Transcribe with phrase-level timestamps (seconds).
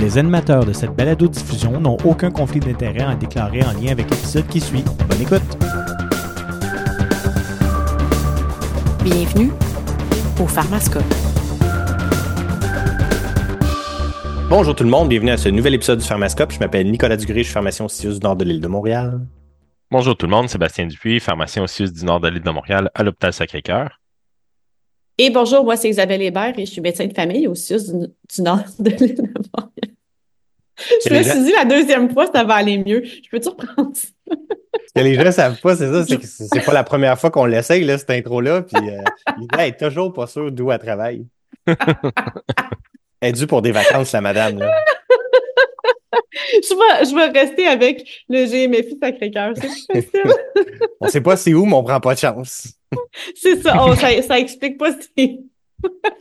[0.00, 4.46] Les animateurs de cette balado-diffusion n'ont aucun conflit d'intérêt à déclarer en lien avec l'épisode
[4.46, 4.82] qui suit.
[5.06, 5.42] Bonne écoute!
[9.04, 9.52] Bienvenue
[10.40, 11.04] au Pharmascope.
[14.48, 16.52] Bonjour tout le monde, bienvenue à ce nouvel épisode du Pharmascope.
[16.52, 19.20] Je m'appelle Nicolas Dugré, je suis pharmacien au CIUS du nord de l'île de Montréal.
[19.90, 22.90] Bonjour tout le monde, Sébastien Dupuis, pharmacien au CIUS du nord de l'île de Montréal
[22.94, 23.99] à l'hôpital Sacré-Cœur.
[25.22, 28.06] Et bonjour, moi c'est Isabelle Hébert et je suis médecin de famille au CIUS du,
[28.06, 29.94] du nord de l'île de Montréal.
[31.06, 33.04] Je me suis dit la deuxième fois, ça va aller mieux.
[33.04, 34.08] Je peux-tu reprendre ça?
[34.34, 37.20] Ce que les gens ne savent pas, c'est ça, c'est que c'est pas la première
[37.20, 39.02] fois qu'on l'essaye, là, cette intro-là, puis euh,
[39.36, 41.26] l'idée est toujours pas sûre d'où elle travaille.
[41.66, 41.76] elle
[43.20, 44.72] est due pour des vacances, la madame, là.
[46.34, 49.52] je, vais, je vais rester avec le GMFI Sacré-Cœur.
[49.54, 50.32] C'est facile.
[50.98, 52.79] on sait pas c'est où, mais on prend pas de chance.
[53.34, 53.76] c'est ça.
[53.84, 54.22] Oh, ça.
[54.22, 55.40] Ça explique pas c'est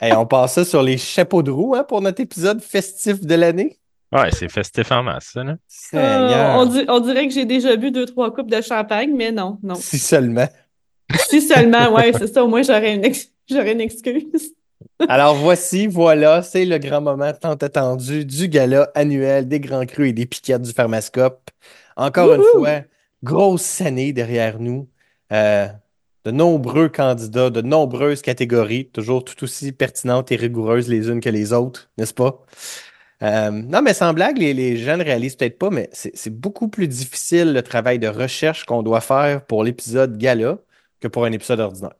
[0.01, 3.35] hey, on passe ça sur les chapeaux de roue hein, pour notre épisode festif de
[3.35, 3.77] l'année.
[4.11, 5.57] Ouais, c'est festif en masse, ça, là.
[5.93, 9.31] Euh, on, di on, dirait que j'ai déjà bu deux, trois coupes de champagne, mais
[9.31, 9.76] non, non.
[9.76, 10.48] Si seulement.
[11.27, 12.43] Si seulement, ouais, c'est ça.
[12.43, 14.54] Au moins, j'aurais une, ex une excuse.
[15.07, 20.09] Alors voici, voilà, c'est le grand moment tant attendu du gala annuel des Grands Crus
[20.09, 21.51] et des Piquettes du Pharmascope.
[21.95, 22.81] Encore une fois,
[23.23, 24.87] grosse année derrière nous.
[25.31, 25.67] Euh,
[26.25, 31.29] de nombreux candidats, de nombreuses catégories, toujours tout aussi pertinentes et rigoureuses les unes que
[31.29, 32.45] les autres, n'est-ce pas?
[33.21, 36.70] Euh, non, mais sans blague, les, les gens ne réalisent peut-être pas, mais c'est beaucoup
[36.70, 40.57] plus difficile le travail de recherche qu'on doit faire pour l'épisode gala
[40.99, 41.95] que pour un épisode ordinaire.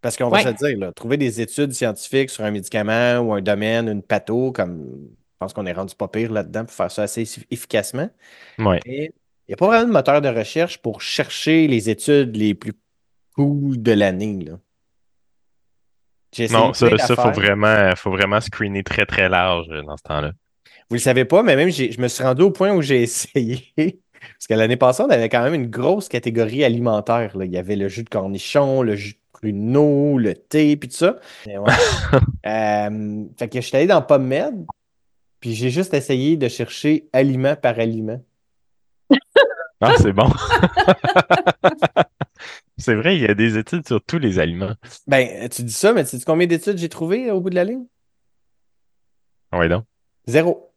[0.00, 3.40] Parce qu'on va se dire, là, trouver des études scientifiques sur un médicament ou un
[3.40, 7.02] domaine, une patho, comme je pense qu'on est rendu pas pire là-dedans pour faire ça
[7.02, 8.10] assez efficacement.
[8.58, 8.80] Ouais.
[8.84, 9.10] il
[9.48, 12.72] n'y a pas vraiment de moteur de recherche pour chercher les études les plus
[13.34, 14.46] cool de l'année.
[16.50, 20.32] Non, ça, il faut vraiment, faut vraiment screener très, très large euh, dans ce temps-là.
[20.88, 23.72] Vous le savez pas, mais même je me suis rendu au point où j'ai essayé.
[23.76, 27.36] Parce que l'année passée, on avait quand même une grosse catégorie alimentaire.
[27.36, 27.44] Là.
[27.44, 30.96] Il y avait le jus de cornichon, le jus de pruneau, le thé, puis tout
[30.96, 31.16] ça.
[31.46, 31.56] Ouais.
[32.46, 34.64] euh, fait que je suis allé dans PubMed,
[35.40, 38.20] puis j'ai juste essayé de chercher aliment par aliment.
[39.82, 40.28] Ah, c'est bon.
[42.78, 44.74] c'est vrai, il y a des études sur tous les aliments.
[45.08, 47.64] Ben, tu dis ça, mais tu sais combien d'études j'ai trouvé au bout de la
[47.64, 47.84] ligne?
[49.52, 49.84] Oui, donc.
[50.26, 50.72] Zéro.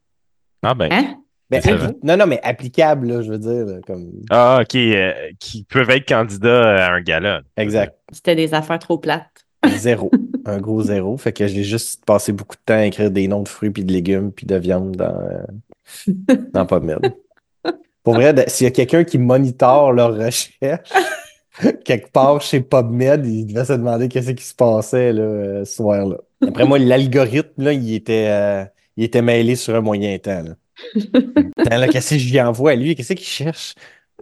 [0.63, 0.91] Ah ben.
[0.91, 1.21] Hein?
[1.51, 1.61] Ben,
[2.03, 3.79] non, non, mais applicable, là, je veux dire.
[3.85, 4.11] Comme...
[4.31, 4.75] Ah, OK.
[4.75, 7.43] Euh, qui peuvent être candidats à un gala.
[7.57, 7.95] Exact.
[8.11, 9.45] C'était des affaires trop plates.
[9.67, 10.09] Zéro.
[10.45, 11.15] un gros zéro.
[11.17, 13.85] Fait que j'ai juste passé beaucoup de temps à écrire des noms de fruits, puis
[13.85, 16.07] de légumes, puis de viande dans, euh,
[16.53, 17.13] dans PubMed.
[18.05, 20.91] Pour vrai, s'il y a quelqu'un qui monitore leur recherche,
[21.83, 25.77] quelque part chez PubMed, il devait se demander qu'est-ce qui se passait là, euh, ce
[25.77, 26.17] soir-là.
[26.47, 28.63] Après moi, l'algorithme, là, il était, euh,
[28.95, 30.43] il était mêlé sur un moyen temps.
[30.43, 31.77] Là.
[31.77, 32.95] là, qu'est-ce que je lui envoie à lui?
[32.95, 33.73] Qu'est-ce qu'il cherche?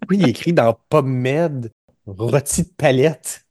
[0.10, 1.70] Oui, il écrit dans PubMed
[2.08, 3.42] rôti de palette?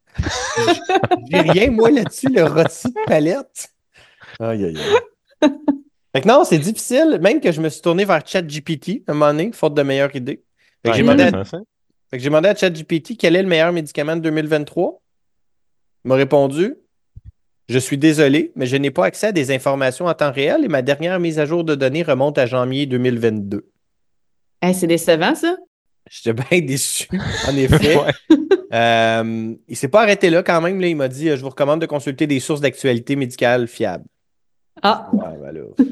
[1.31, 3.69] J'ai rien, moi, là-dessus, le rôti de palette.
[4.41, 4.79] Aïe, aïe,
[5.43, 5.51] aïe.
[6.15, 9.15] Fait que non, c'est difficile, même que je me suis tourné vers ChatGPT à un
[9.15, 10.43] moment donné, faute de meilleure idée.
[10.85, 11.45] Fait que j'ai demandé, à...
[11.45, 11.57] fait
[12.13, 15.01] que j'ai demandé à ChatGPT quel est le meilleur médicament de 2023.
[16.05, 16.75] Il m'a répondu
[17.69, 20.69] Je suis désolé, mais je n'ai pas accès à des informations en temps réel et
[20.69, 23.67] ma dernière mise à jour de données remonte à janvier 2022.
[24.61, 25.57] Hey, c'est décevant, ça?
[26.11, 27.09] J'étais bien déçu,
[27.49, 27.97] en effet.
[28.75, 30.79] euh, il s'est pas arrêté là quand même.
[30.79, 34.05] Là, il m'a dit Je vous recommande de consulter des sources d'actualité médicale fiables.
[34.83, 35.09] Ah!
[35.13, 35.85] Ouais, ben là.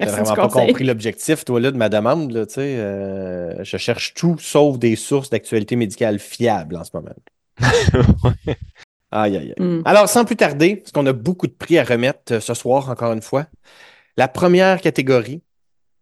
[0.00, 2.32] T'as vraiment pas compris l'objectif, toi, là, de ma demande.
[2.32, 7.10] Là, euh, je cherche tout sauf des sources d'actualité médicale fiables en ce moment.
[9.10, 9.54] aïe, aïe, aïe.
[9.58, 9.82] Mm.
[9.84, 13.12] Alors, sans plus tarder, parce qu'on a beaucoup de prix à remettre ce soir, encore
[13.12, 13.46] une fois,
[14.16, 15.42] la première catégorie,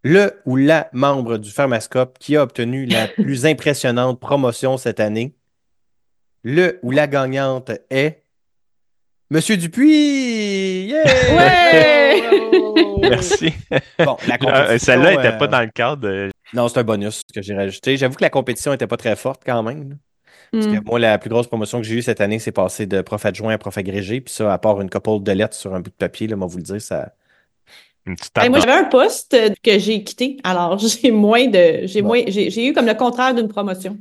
[0.03, 5.35] le ou la membre du Pharmascope qui a obtenu la plus impressionnante promotion cette année,
[6.45, 8.23] le ou la gagnante est
[9.31, 10.87] Monsieur Dupuis!
[10.87, 11.05] Yeah!
[11.37, 11.98] Ouais!
[13.03, 13.53] Merci.
[13.99, 15.39] Bon, la Celle-là n'était euh...
[15.39, 16.31] pas dans le cadre de...
[16.55, 17.97] Non, c'est un bonus que j'ai rajouté.
[17.97, 19.99] J'avoue que la compétition n'était pas très forte quand même.
[20.53, 20.79] Parce Mm.
[20.81, 23.23] que moi, la plus grosse promotion que j'ai eue cette année, c'est passé de prof
[23.27, 24.23] adjoint à prof agrégé.
[24.23, 26.47] Puis ça, à part une couple de lettres sur un bout de papier, là, moi,
[26.49, 27.13] vous le dire, ça.
[28.07, 30.39] Une petite Hey, table moi, j'avais un poste que j'ai quitté.
[30.45, 31.83] Alors, j'ai moins de.
[31.87, 32.09] J'ai Bon.
[32.09, 32.23] moins.
[32.29, 33.99] J'ai j'ai eu comme le contraire d'une promotion.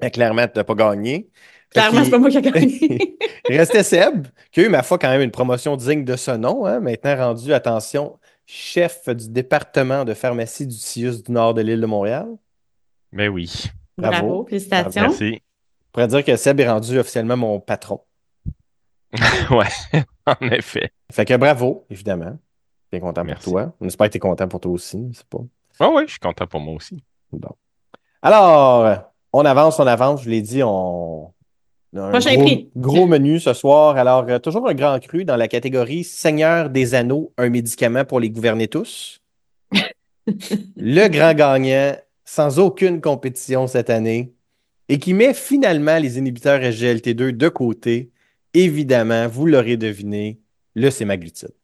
[0.00, 1.28] Mais clairement, tu n'as pas gagné.
[1.70, 3.18] Clairement, c'est pas moi qui ai gagné.
[3.48, 6.30] Il restait Seb, qui a eu, ma foi, quand même une promotion digne de ce
[6.30, 6.64] nom.
[6.64, 11.80] Hein, maintenant rendu, attention, chef du département de pharmacie du CIUS du nord de l'île
[11.80, 12.28] de Montréal.
[13.12, 13.70] Mais oui.
[13.98, 14.16] Bravo.
[14.16, 15.02] Bravo, félicitations.
[15.02, 15.42] Merci.
[15.42, 18.00] On pourrait dire que Seb est rendu officiellement mon patron.
[19.50, 20.92] ouais, en effet.
[21.10, 22.38] Fait que bravo, évidemment.
[22.90, 23.44] Bien content Merci.
[23.44, 23.72] pour toi.
[23.80, 25.10] On espère que tu es content pour toi aussi.
[25.14, 25.38] C'est pas.
[25.80, 27.02] Ah oui, je suis content pour moi aussi.
[27.32, 27.54] Bon.
[28.22, 30.20] Alors, on avance, on avance.
[30.20, 31.32] Je vous l'ai dit, on.
[31.96, 32.70] Un Prochain gros, prix.
[32.76, 33.96] Gros menu ce soir.
[33.96, 38.20] Alors, euh, toujours un grand cru dans la catégorie Seigneur des Anneaux, un médicament pour
[38.20, 39.20] les gouverner tous.
[40.76, 44.34] Le grand gagnant, sans aucune compétition cette année,
[44.88, 48.10] et qui met finalement les inhibiteurs SGLT2 de côté.
[48.54, 50.40] Évidemment, vous l'aurez deviné,
[50.74, 51.54] le sémaglutide.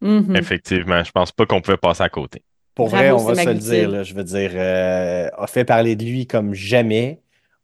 [0.00, 0.34] Mhm.
[0.36, 2.42] Effectivement, je pense pas qu'on pouvait passer à côté.
[2.74, 5.64] Pour Bravo, vrai, on va se le dire, là, je veux dire, euh, a fait
[5.64, 7.20] parler de lui comme jamais,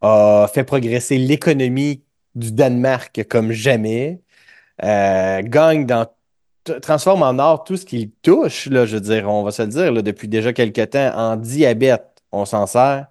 [0.07, 2.03] a fait progresser l'économie
[2.35, 4.21] du Danemark comme jamais,
[4.85, 6.07] euh, gagne dans,
[6.83, 9.69] transforme en or tout ce qu'il touche, là, je veux dire, on va se le
[9.69, 13.07] dire, depuis déjà quelques temps, en diabète, on s'en sert.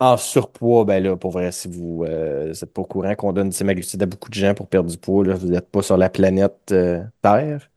[0.00, 3.56] En surpoids, ben là, pour vrai, si vous n'êtes pas au courant qu'on donne du
[3.56, 6.70] sémaglutide à beaucoup de gens pour perdre du poids, vous n'êtes pas sur la planète
[6.70, 7.68] euh, Terre.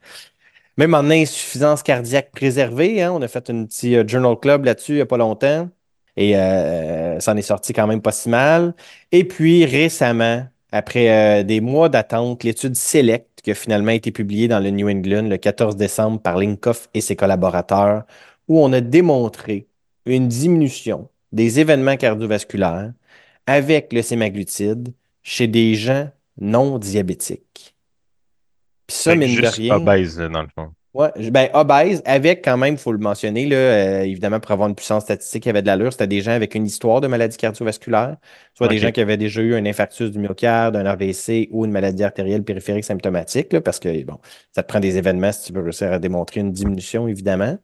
[0.77, 4.94] Même en insuffisance cardiaque préservée, hein, on a fait un petit euh, journal club là-dessus
[4.94, 5.69] il n'y a pas longtemps.
[6.18, 8.74] Et euh, ça en est sorti quand même pas si mal.
[9.12, 14.48] Et puis récemment, après euh, des mois d'attente, l'étude Select, qui a finalement été publiée
[14.48, 18.04] dans le New England le 14 décembre par Linkoff et ses collaborateurs,
[18.48, 19.68] où on a démontré
[20.06, 22.92] une diminution des événements cardiovasculaires
[23.48, 24.94] avec le sémaglutide
[25.24, 26.10] chez des gens
[26.40, 27.75] non diabétiques.
[28.88, 29.75] Puis ça, mine de rien.
[29.75, 30.72] obèse, dans le fond.
[30.93, 34.67] Ouais, ben, obèse, avec quand même, il faut le mentionner, là, euh, évidemment, pour avoir
[34.67, 37.38] une puissance statistique qui avait de l'allure, c'était des gens avec une histoire de maladie
[37.38, 38.17] cardiovasculaire,
[38.53, 41.71] soit des gens qui avaient déjà eu un infarctus du myocarde, un AVC ou une
[41.71, 44.17] maladie artérielle périphérique symptomatique, là, parce que, bon,
[44.53, 47.57] ça te prend des événements si tu veux réussir à démontrer une diminution, évidemment.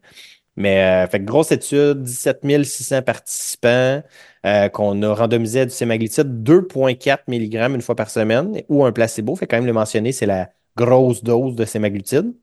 [0.56, 4.04] Mais, euh, fait que grosse étude, 17 600 participants,
[4.46, 8.94] euh, qu'on a randomisé à du sémaglutide 2,4 mg une fois par semaine, ou un
[8.94, 12.34] placebo, fait quand même le mentionner, c'est la grosse dose de sémaglutide.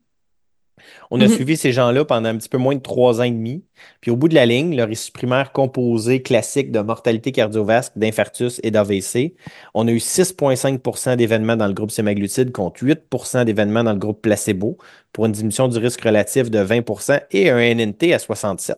[1.11, 1.29] On a Mhm.
[1.29, 3.63] suivi ces gens-là pendant un petit peu moins de trois ans et demi.
[4.01, 8.59] Puis au bout de la ligne, le risque primaire composé classique de mortalité cardiovasque, d'infarctus
[8.63, 9.35] et d'AVC,
[9.73, 14.21] on a eu 6,5% d'événements dans le groupe sémaglutide contre 8% d'événements dans le groupe
[14.21, 14.77] placebo
[15.13, 18.77] pour une diminution du risque relatif de 20% et un NNT à 67.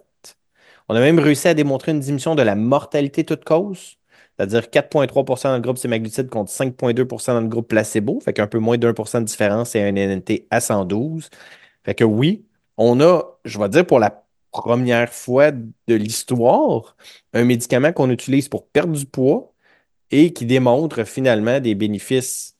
[0.89, 3.97] On a même réussi à démontrer une diminution de la mortalité toute cause,
[4.37, 8.59] c'est-à-dire 4,3% dans le groupe sémaglutide contre 5,2% dans le groupe placebo, fait qu'un peu
[8.59, 11.29] moins d'un de différence et un NNT à 112.
[11.87, 12.45] Fait que oui,
[12.75, 16.97] on a, je vais dire pour la première fois de l'histoire,
[17.33, 19.53] un médicament qu'on utilise pour perdre du poids
[20.11, 22.57] et qui démontre finalement des bénéfices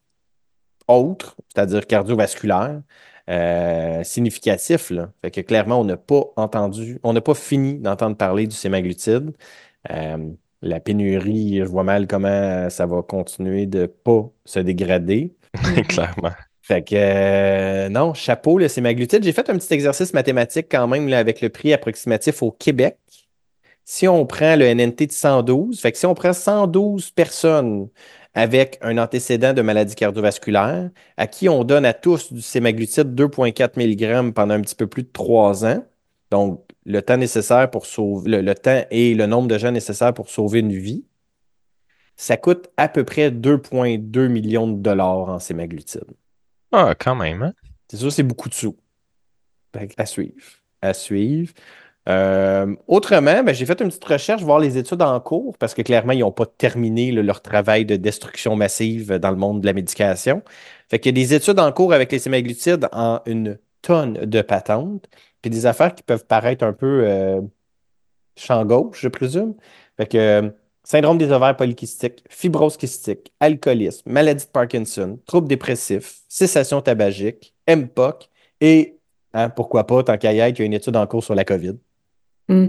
[0.88, 2.81] autres, c'est-à-dire cardiovasculaires,
[3.29, 4.94] euh, significatifs.
[5.21, 9.33] Fait que clairement, on n'a pas entendu, on n'a pas fini d'entendre parler du sémaglutide.
[9.91, 10.30] Euh,
[10.62, 15.35] la pénurie, je vois mal comment ça va continuer de pas se dégrader.
[15.89, 16.31] Clairement.
[16.68, 19.24] Fait que euh, non, chapeau, le sémaglutide.
[19.24, 22.98] J'ai fait un petit exercice mathématique quand même avec le prix approximatif au Québec.
[23.86, 27.88] Si on prend le NNT de 112, fait que si on prend 112 personnes
[28.34, 33.78] avec un antécédent de maladie cardiovasculaire, à qui on donne à tous du sémaglutide 2,4
[33.78, 35.86] mg pendant un petit peu plus de trois ans,
[36.31, 40.14] donc le temps nécessaire pour sauver, le, le temps et le nombre de gens nécessaires
[40.14, 41.06] pour sauver une vie,
[42.18, 46.04] ça coûte à peu près 2,2 millions de dollars en sémaglutide.
[46.72, 47.54] Ah, quand même, hein?
[47.90, 48.78] C'est sûr, c'est beaucoup de sous.
[49.98, 50.44] À suivre.
[50.81, 51.54] À suivre.
[52.10, 55.81] Euh, autrement, ben, j'ai fait une petite recherche, voir les études en cours, parce que
[55.81, 59.74] clairement, ils n'ont pas terminé leur travail de destruction massive dans le monde de la
[59.74, 60.42] médication.
[60.90, 64.42] Fait qu'il y a des études en cours avec les sémaglutides en une tonne de
[64.42, 65.07] patentes,
[65.42, 67.42] puis des affaires qui peuvent paraître un peu euh,
[68.38, 69.56] champ gauche, je présume.
[69.97, 70.54] Fait que
[70.87, 78.29] syndrome des ovaires polykystiques, fibrose kystique, alcoolisme, maladie de Parkinson, troubles dépressifs, cessation tabagique, MPOC
[78.61, 78.95] et,
[79.33, 81.75] hein, pourquoi pas, tant qu'à y a une étude en cours sur la COVID.
[82.47, 82.67] Mm.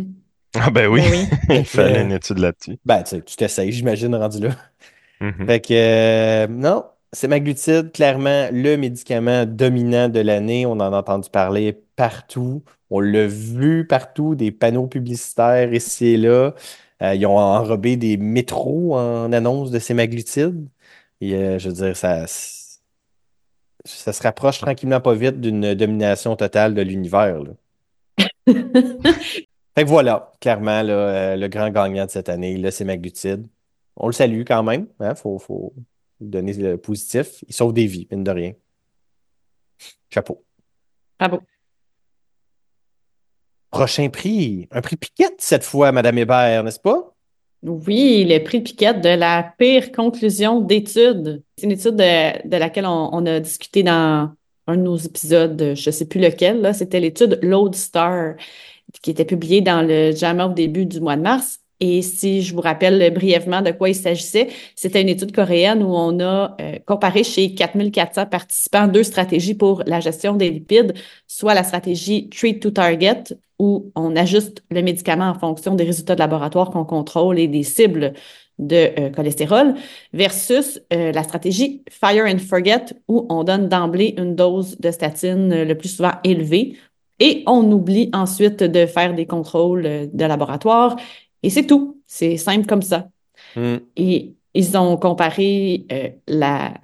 [0.56, 1.00] Ah, ben oui.
[1.02, 1.56] Ben oui.
[1.60, 2.76] Il fallait Euh, une étude là-dessus.
[2.84, 4.50] Ben, tu sais, tu t'essayes, j'imagine, rendu là.
[5.20, 5.46] Mhm.
[5.46, 10.66] Fait que, euh, non, sémaglutide, clairement, le médicament dominant de l'année.
[10.66, 12.64] On en a entendu parler partout.
[12.90, 16.54] On l'a vu partout, des panneaux publicitaires ici et là.
[17.02, 20.69] Euh, ils ont enrobé des métros en annonce de sémaglutide.
[21.21, 22.26] Et, euh, je veux dire, ça,
[23.85, 27.43] ça se rapproche tranquillement pas vite d'une domination totale de l'univers.
[28.47, 33.47] Fait que voilà, clairement, là, euh, le grand gagnant de cette année, le sémaglutide.
[33.97, 34.88] On le salue quand même.
[34.99, 35.73] Hein, faut, faut
[36.21, 37.45] donner le positif.
[37.47, 38.52] Il sauve des vies, mine de rien.
[40.11, 40.45] Chapeau.
[41.19, 41.43] Bravo.
[43.70, 44.68] Prochain prix.
[44.70, 47.14] Un prix Piquette cette fois, Madame Hébert, n'est-ce pas?
[47.62, 51.42] Oui, le prix Piquette de la pire conclusion d'étude.
[51.56, 54.30] C'est une étude de, laquelle on, a discuté dans
[54.66, 58.34] un de nos épisodes, je ne sais plus lequel, c'était l'étude Lodestar
[59.02, 61.60] qui était publiée dans le JAMA au début du mois de mars.
[61.80, 65.94] Et si je vous rappelle brièvement de quoi il s'agissait, c'était une étude coréenne où
[65.94, 70.94] on a euh, comparé chez 4400 participants deux stratégies pour la gestion des lipides,
[71.28, 73.25] soit la stratégie Treat to Target,
[73.61, 77.62] où on ajuste le médicament en fonction des résultats de laboratoire qu'on contrôle et des
[77.62, 78.12] cibles
[78.58, 79.75] de euh, cholestérol,
[80.12, 85.62] versus euh, la stratégie Fire and Forget, où on donne d'emblée une dose de statine
[85.62, 86.76] le plus souvent élevée.
[87.20, 90.97] Et on oublie ensuite de faire des contrôles de laboratoire
[91.42, 92.00] et c'est tout.
[92.07, 93.09] C'est simple comme ça.
[93.54, 93.76] Hmm.
[93.97, 96.75] Et ils ont comparé euh, la.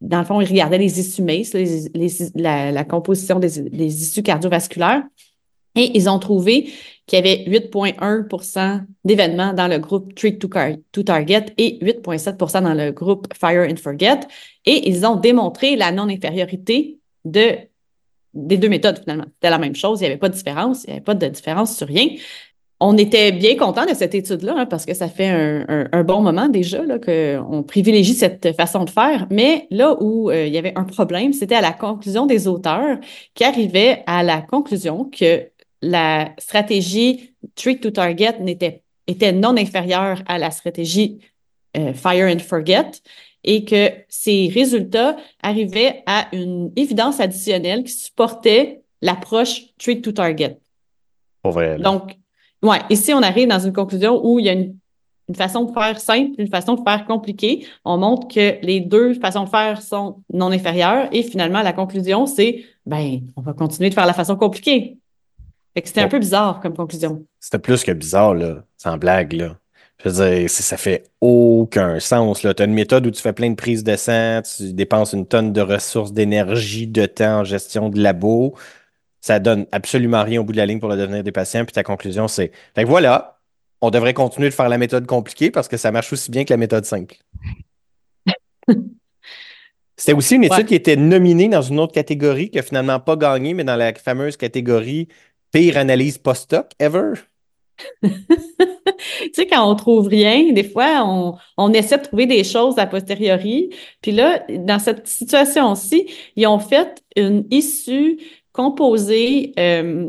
[0.00, 1.54] Dans le fond, ils regardaient les issues MACE,
[2.34, 5.02] la, la, composition des, des, issues cardiovasculaires,
[5.74, 6.70] et ils ont trouvé
[7.06, 10.48] qu'il y avait 8,1% d'événements dans le groupe Treat to,
[10.92, 14.20] to Target et 8,7% dans le groupe Fire and Forget.
[14.66, 17.56] Et ils ont démontré la non-infériorité de,
[18.34, 19.26] des deux méthodes, finalement.
[19.34, 21.26] C'était la même chose, il n'y avait pas de différence, il n'y avait pas de
[21.26, 22.08] différence sur rien
[22.80, 26.48] on était bien content de cette étude-là hein, parce que ça fait un, bon moment
[26.48, 29.26] déjà qu'on privilégie cette façon de faire.
[29.30, 32.98] Mais là où euh, il y avait un problème, c'était à la conclusion des auteurs
[33.34, 35.48] qui arrivaient à la conclusion que
[35.82, 41.18] la stratégie Trick to Target n'était était non inférieure à la stratégie
[41.76, 42.90] euh, Fire and Forget
[43.42, 50.58] et que ces résultats arrivaient à une évidence additionnelle qui supportait l'approche Trick to Target.
[51.42, 51.78] Pour vrai.
[51.78, 52.18] Donc,
[52.62, 54.74] Ouais, ici, on arrive dans une conclusion où il y a une,
[55.36, 57.66] façon de faire simple, une façon de faire compliquée.
[57.84, 62.26] On montre que les deux façons de faire sont non inférieures et finalement, la conclusion,
[62.26, 64.98] c'est, ben, on va continuer de faire la façon compliquée.
[65.74, 67.24] Fait que c'était un peu bizarre comme conclusion.
[67.38, 69.56] C'était plus que bizarre, là, sans blague, là.
[70.02, 72.40] Je veux dire, ça fait aucun sens.
[72.40, 75.26] Tu as une méthode où tu fais plein de prises de sang, tu dépenses une
[75.26, 78.54] tonne de ressources, d'énergie, de temps en gestion de labo
[79.20, 81.64] ça donne absolument rien au bout de la ligne pour le devenir des patients.
[81.64, 83.40] Puis ta conclusion, c'est Fait que voilà,
[83.80, 86.52] on devrait continuer de faire la méthode compliquée parce que ça marche aussi bien que
[86.52, 87.16] la méthode simple.
[89.96, 93.16] C'était aussi une étude qui était nominée dans une autre catégorie, qui n'a finalement pas
[93.16, 95.08] gagné, mais dans la fameuse catégorie
[95.50, 97.14] pire analyse post-hoc ever.
[98.02, 98.10] tu
[99.32, 102.86] sais, quand on trouve rien, des fois, on, on, essaie de trouver des choses a
[102.86, 103.70] posteriori.
[104.02, 108.18] Puis là, dans cette situation-ci, ils ont fait une issue
[108.58, 110.08] composé euh,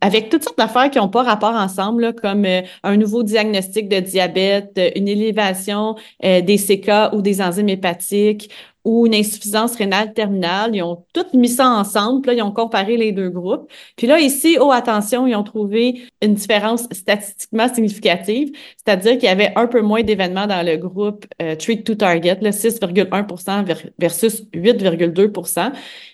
[0.00, 3.98] avec toutes sortes d'affaires qui n'ont pas rapport ensemble, comme euh, un nouveau diagnostic de
[3.98, 8.50] diabète, euh, une élévation des CK ou des enzymes hépatiques,
[8.84, 10.74] ou une insuffisance rénale terminale.
[10.74, 12.22] Ils ont tout mis ça ensemble.
[12.22, 13.70] Puis là, ils ont comparé les deux groupes.
[13.96, 19.28] Puis là, ici, oh, attention, ils ont trouvé une différence statistiquement significative, c'est-à-dire qu'il y
[19.28, 25.72] avait un peu moins d'événements dans le groupe euh, Treat to Target, 6,1% versus 8,2%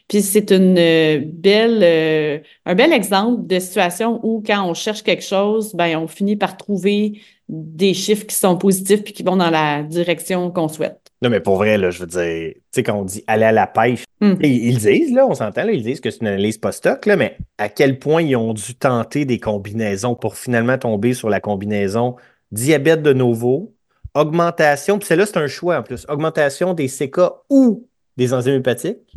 [0.09, 5.03] Puis c'est une euh, belle, euh, un bel exemple de situation où quand on cherche
[5.03, 9.37] quelque chose, ben on finit par trouver des chiffres qui sont positifs puis qui vont
[9.37, 11.06] dans la direction qu'on souhaite.
[11.23, 13.53] Non, mais pour vrai, là, je veux dire, tu sais, quand on dit aller à
[13.53, 14.35] la pêche, hmm.
[14.43, 17.39] ils, disent, là, on s'entend, là, ils disent que c'est une analyse post-hoc, là, mais
[17.57, 22.17] à quel point ils ont dû tenter des combinaisons pour finalement tomber sur la combinaison
[22.53, 23.75] diabète de nouveau,
[24.15, 29.17] augmentation, puis celle-là, c'est un choix en plus, augmentation des CK ou des enzymes hépatiques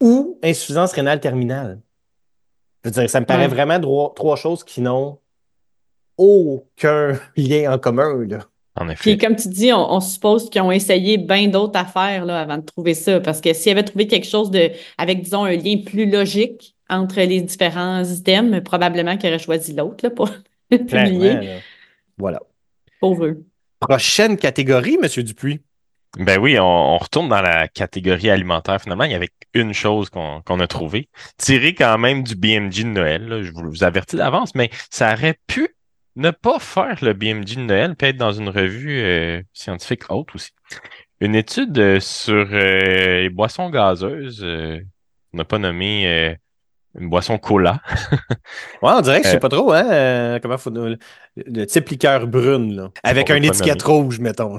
[0.00, 1.80] ou insuffisance rénale terminale.
[2.82, 3.78] Je veux dire, ça me paraît vraiment
[4.14, 5.18] trois choses qui n'ont
[6.16, 8.38] aucun lien en commun, là.
[8.80, 9.02] En effet.
[9.02, 12.64] Puis comme tu dis, on, suppose qu'ils ont essayé bien d'autres affaires là, avant de
[12.64, 13.20] trouver ça.
[13.20, 17.20] Parce que s'ils avaient trouvé quelque chose de avec, disons, un lien plus logique entre
[17.20, 20.30] les différents items, probablement qu'ils auraient choisi l'autre pour
[20.70, 21.60] publier.
[22.16, 22.40] Voilà.
[23.00, 23.44] Pour eux.
[23.80, 25.22] Prochaine catégorie, M.
[25.22, 25.60] Dupuis.
[26.18, 28.80] Ben oui, on, retourne dans la catégorie alimentaire.
[28.80, 31.08] Finalement, il y avait une chose qu'on a trouvée.
[31.36, 33.42] Tiré quand même du BMG de Noël.
[33.42, 35.76] je vous, vous avertis d'avance, mais ça aurait pu
[36.16, 40.34] ne pas faire le BMG de Noël, peut être dans une revue euh, scientifique haute
[40.34, 40.50] aussi.
[41.20, 46.36] Une étude euh, sur euh, les boissons gazeuses, on n'a pas nommé
[46.98, 47.80] une boisson cola.
[48.82, 50.98] ouais, on dirait que je sais pas trop, hein, comment faut le,
[51.36, 54.58] le, type liqueur brune, là, avec un étiquette rouge, mettons.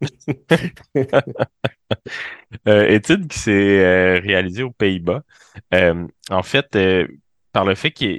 [2.66, 5.22] étude qui s'est réalisée aux Pays-Bas.
[6.30, 6.76] en fait,
[7.52, 8.18] par le fait que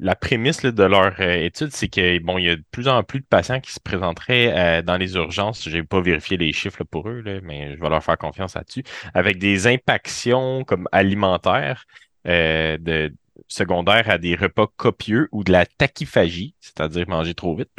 [0.00, 3.02] la prémisse de leur euh, étude, c'est que bon, il y a de plus en
[3.02, 5.68] plus de patients qui se présenteraient euh, dans les urgences.
[5.68, 8.82] Je n'ai pas vérifié les chiffres pour eux, mais je vais leur faire confiance là-dessus,
[9.12, 11.84] avec des impactions comme alimentaires
[12.26, 13.14] euh, de
[13.46, 17.70] secondaires à des repas copieux ou de la tachyphagie, c'est-à-dire manger trop vite.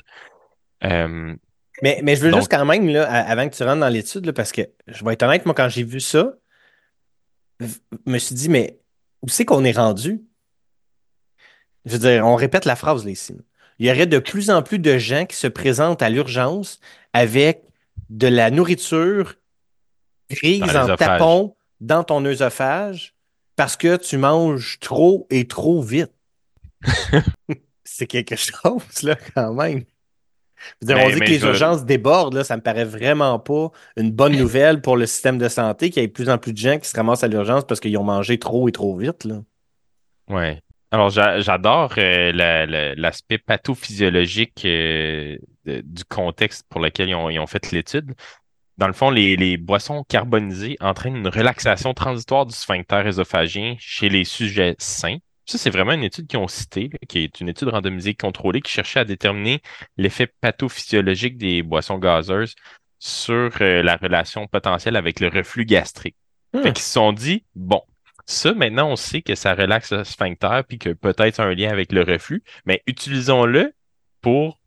[0.81, 4.51] mais, mais je veux juste quand même, là, avant que tu rentres dans l'étude, parce
[4.51, 6.33] que je vais être honnête, moi, quand j'ai vu ça,
[7.59, 7.67] je
[8.05, 8.79] me suis dit, mais
[9.23, 10.21] où c'est qu'on est rendu?
[11.87, 13.35] Je veux dire, on répète la phrase là, ici.
[13.79, 16.79] Il y aurait de plus en plus de gens qui se présentent à l'urgence
[17.13, 17.63] avec
[18.09, 19.35] de la nourriture
[20.29, 23.13] prise Dans en tapon dans ton œsophage
[23.55, 26.11] parce que tu manges trop et trop vite.
[27.83, 29.83] c'est quelque chose, là, quand même.
[30.81, 33.71] Dire, Mais- on dit mais que les urgences débordent, là, ça me paraît vraiment pas
[33.95, 36.53] une bonne nouvelle pour le système de santé qu'il y ait de plus en plus
[36.53, 39.23] de gens qui se ramassent à l'urgence parce qu'ils ont mangé trop et trop vite.
[39.23, 39.41] Là.
[40.29, 40.61] Ouais.
[40.91, 47.15] Alors, j'a- j'adore euh, la- la- l'aspect pathophysiologique euh, de- du contexte pour lequel ils
[47.15, 48.13] ont, ils ont fait l'étude.
[48.77, 54.07] Dans le fond, les, les boissons carbonisées entraînent une relaxation transitoire du sphincter œsophagien chez
[54.07, 55.17] les sujets sains.
[55.45, 58.71] Ça, c'est vraiment une étude qu'ils ont citée, qui est une étude randomisée contrôlée qui
[58.71, 59.61] cherchait à déterminer
[59.97, 62.53] l'effet pathophysiologique des boissons gazeuses
[62.99, 66.15] sur euh, la relation potentielle avec le reflux gastrique.
[66.53, 66.61] Hmm.
[66.63, 67.81] Fait qu'ils se sont dit, bon,
[68.27, 71.93] ça, maintenant, on sait que ça relaxe le sphincter puis que peut-être un lien avec
[71.93, 73.73] le reflux, mais utilisons-le
[74.21, 74.59] pour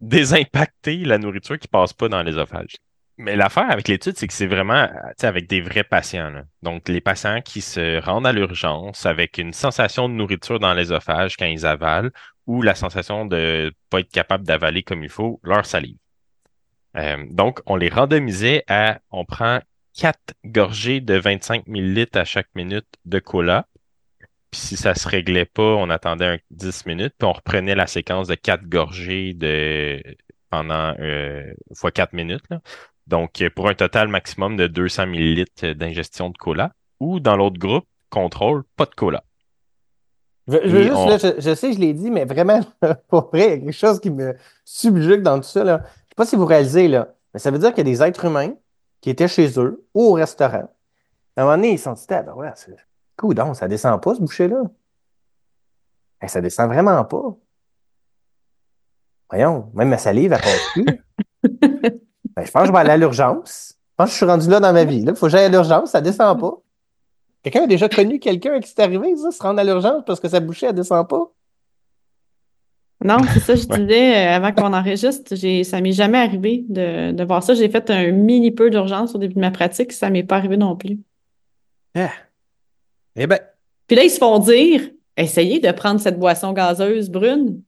[0.00, 2.76] désimpacter la nourriture qui passe pas dans l'œsophage.
[3.18, 6.32] Mais l'affaire avec l'étude, c'est que c'est vraiment euh, avec des vrais patients.
[6.62, 11.36] Donc, les patients qui se rendent à l'urgence avec une sensation de nourriture dans l'œsophage
[11.36, 12.10] quand ils avalent
[12.46, 15.98] ou la sensation de pas être capable d'avaler comme il faut leur salive.
[16.96, 19.60] Euh, donc, on les randomisait à, on prend
[19.96, 23.66] quatre gorgées de 25 millilitres à chaque minute de cola.
[24.50, 27.86] Puis si ça se réglait pas, on attendait un 10 minutes, puis on reprenait la
[27.86, 30.02] séquence de quatre gorgées de
[30.50, 32.44] pendant euh, fois 4 minutes.
[32.50, 32.60] là.
[33.06, 36.72] Donc, pour un total maximum de 200 millilitres d'ingestion de cola.
[37.00, 39.24] Ou dans l'autre groupe, contrôle, pas de cola.
[40.46, 42.60] Je, je veux juste, on- là, je, je sais, je l'ai dit, mais vraiment,
[43.08, 45.64] pour vrai, il y a quelque chose qui me subjugue dans tout ça.
[45.64, 45.82] Là.
[45.84, 48.02] Je sais pas si vous réalisez, là, mais ça veut dire qu'il y a des
[48.02, 48.54] êtres humains
[49.04, 50.66] qui étaient chez eux ou au restaurant.
[51.36, 52.74] À un moment donné, ils sont dit, ah, ben ouais, c'est
[53.18, 54.62] cool, donc ça descend pas, ce boucher-là.
[56.22, 57.36] Eh, ça descend vraiment pas.
[59.28, 60.86] Voyons, même ma salive, elle passe plus.
[62.34, 63.74] Ben, je pense que je vais aller à l'urgence.
[63.90, 65.04] Je pense que je suis rendu là dans ma vie.
[65.06, 66.54] Il faut que j'aille à l'urgence, ça descend pas.
[67.42, 70.28] Quelqu'un a déjà connu quelqu'un qui c'est arrivé, ça, se rendre à l'urgence parce que
[70.28, 71.30] sa bouchée, elle descend pas?
[73.04, 73.78] Non, c'est ça, je Ouais.
[73.80, 77.52] disais euh, avant qu'on enregistre, j'ai, ça m'est jamais arrivé de, de voir ça.
[77.54, 80.56] J'ai fait un mini peu d'urgence au début de ma pratique, ça m'est pas arrivé
[80.56, 80.98] non plus.
[81.94, 82.10] Ah.
[83.16, 83.38] Eh ben,
[83.86, 84.80] Puis là, ils se font dire,
[85.16, 87.62] essayez de prendre cette boisson gazeuse brune.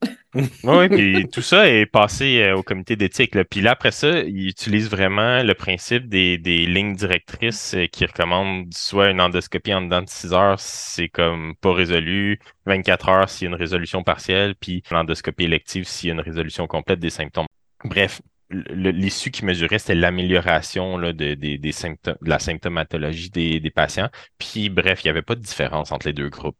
[0.63, 3.31] Oui, puis tout ça est passé euh, au comité d'éthique.
[3.49, 8.71] Puis là, après ça, ils utilisent vraiment le principe des, lignes directrices euh, qui recommandent
[8.73, 13.45] soit une endoscopie en dedans de 6 heures c'est comme pas résolu, 24 heures s'il
[13.45, 17.09] y a une résolution partielle, puis l'endoscopie élective s'il y a une résolution complète des
[17.09, 17.47] symptômes.
[17.83, 24.09] Bref, l'issue qui mesurait, c'était l'amélioration de la symptomatologie des, des patients.
[24.37, 26.57] Puis bref, il n'y avait pas de différence entre les deux groupes.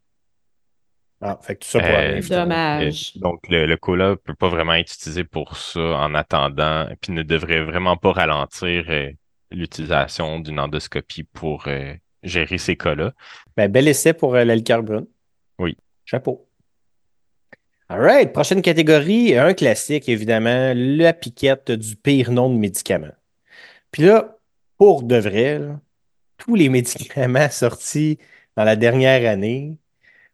[1.22, 2.22] Ah, fait que tout ça pour Euh.
[2.22, 3.14] Dommage.
[3.16, 7.12] Euh, Donc, le, le cola peut pas vraiment être utilisé pour ça en attendant, puis
[7.12, 9.12] ne devrait vraiment pas ralentir euh,
[9.52, 13.14] l'utilisation d'une endoscopie pour euh, gérer ces cas-là.
[13.56, 15.08] Ben, bel essai pour euh, la liqueur brune.
[15.58, 15.76] Oui.
[16.06, 16.48] Chapeau.
[17.90, 18.32] All right.
[18.34, 23.16] Prochaine catégorie, un classique, évidemment, la piquette du pire nom de médicaments.
[23.92, 24.38] Puis là,
[24.78, 25.80] pour de vrai, là,
[26.38, 28.20] tous les médicaments sortis
[28.56, 29.78] dans la dernière année,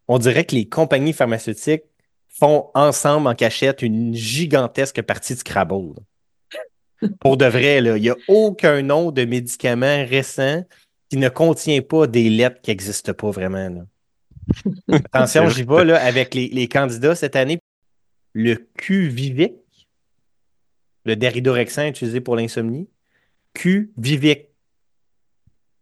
[0.07, 1.83] on dirait que les compagnies pharmaceutiques
[2.27, 5.95] font ensemble en cachette une gigantesque partie de Scrabble.
[7.19, 10.63] Pour de vrai, il n'y a aucun nom de médicament récent
[11.09, 13.85] qui ne contient pas des lettres qui n'existent pas vraiment.
[14.91, 17.59] Attention, j'y vais avec les, candidats cette année.
[18.33, 19.53] Le Q-Vivic,
[21.05, 22.89] le daridorexant utilisé pour l'insomnie.
[23.53, 24.49] Q-Vivic.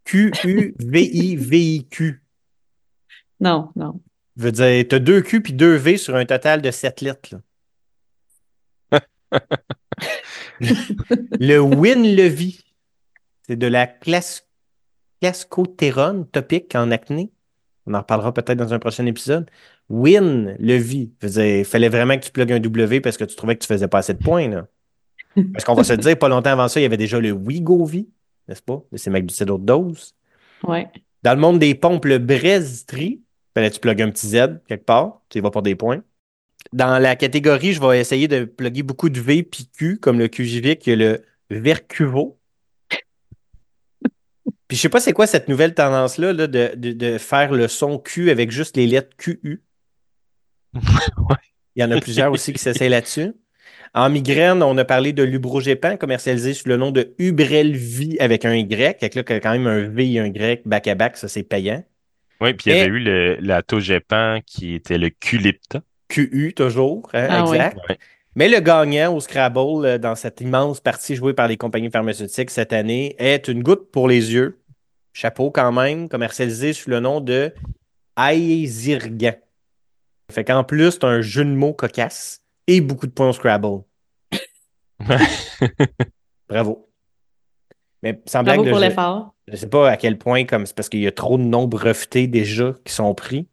[0.04, 0.82] Q-U-V-I-V-I-Q.
[3.40, 4.00] Non, non.
[4.36, 7.30] Veut dire, tu as deux Q puis deux V sur un total de 7 lettres.
[7.32, 7.40] là.
[10.60, 12.64] le Winlevi,
[13.46, 14.42] c'est de la clas
[15.20, 17.30] clascotérone topique en acné.
[17.86, 19.48] On en reparlera peut-être dans un prochain épisode.
[19.88, 23.56] Winlevi, veut dire, il fallait vraiment que tu plugues un W parce que tu trouvais
[23.56, 24.48] que tu faisais pas assez de points.
[24.48, 24.66] Là.
[25.52, 28.08] Parce qu'on va se dire, pas longtemps avant ça, il y avait déjà le Wegovy,
[28.48, 28.82] n'est-ce pas?
[28.94, 30.14] C'est maglutide haute dose.
[30.64, 30.88] Ouais.
[31.22, 33.22] Dans le monde des pompes, le Breztri,
[33.54, 36.02] fallait que tu plugues un petit Z quelque part, tu y vas pour des points.
[36.72, 40.28] Dans la catégorie, je vais essayer de plugger beaucoup de V puis Q, comme le
[40.28, 42.38] QJV, a le Vercuvo.
[44.68, 47.68] Puis je sais pas c'est quoi cette nouvelle tendance-là là, de, de, de faire le
[47.68, 49.62] son Q avec juste les lettres QU.
[51.74, 53.32] Il y en a plusieurs aussi qui s'essayent là-dessus.
[53.94, 58.54] En migraine, on a parlé de l'ubrogépan, commercialisé sous le nom de Ubrelvy avec un
[58.54, 59.00] Y.
[59.00, 61.84] Fait que là, quand même un V et un Y back-à-back, ça c'est payant.
[62.42, 65.80] Oui, puis il y avait eu le, la Togepan qui était le Culipta.
[66.08, 67.78] QU toujours, hein, Ah exact.
[68.34, 72.50] Mais le gagnant au Scrabble, euh, dans cette immense partie jouée par les compagnies pharmaceutiques
[72.50, 74.58] cette année, est une goutte pour les yeux.
[75.12, 77.54] Chapeau quand même, commercialisé sous le nom de
[78.16, 79.34] Aezirgan.
[80.32, 83.82] Fait qu'en plus, c'est un jeu de mots cocasse et beaucoup de points au Scrabble.
[86.48, 86.88] Bravo.
[88.02, 89.31] Mais sans Bravo pour l'effort.
[89.48, 91.66] Je sais pas à quel point, comme c'est parce qu'il y a trop de noms
[91.66, 93.48] brevetés déjà qui sont pris.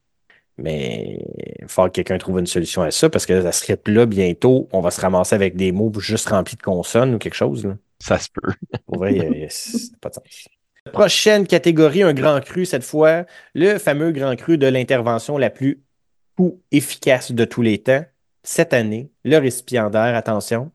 [0.57, 1.19] Mais
[1.57, 4.05] il va falloir que quelqu'un trouve une solution à ça parce que à ce rythme-là,
[4.05, 7.65] bientôt, on va se ramasser avec des mots juste remplis de consonnes ou quelque chose.
[7.65, 7.77] Là.
[7.99, 8.51] Ça se peut.
[8.85, 9.47] Pour vrai,
[10.01, 10.47] pas de sens.
[10.91, 13.25] Prochaine catégorie, un grand cru cette fois.
[13.53, 15.81] Le fameux grand cru de l'intervention la plus
[16.35, 18.03] coût efficace de tous les temps.
[18.43, 20.71] Cette année, le récipiendaire, attention,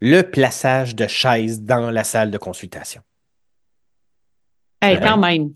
[0.00, 3.02] le plaçage de chaises dans la salle de consultation.
[4.82, 5.52] Hey, quand même.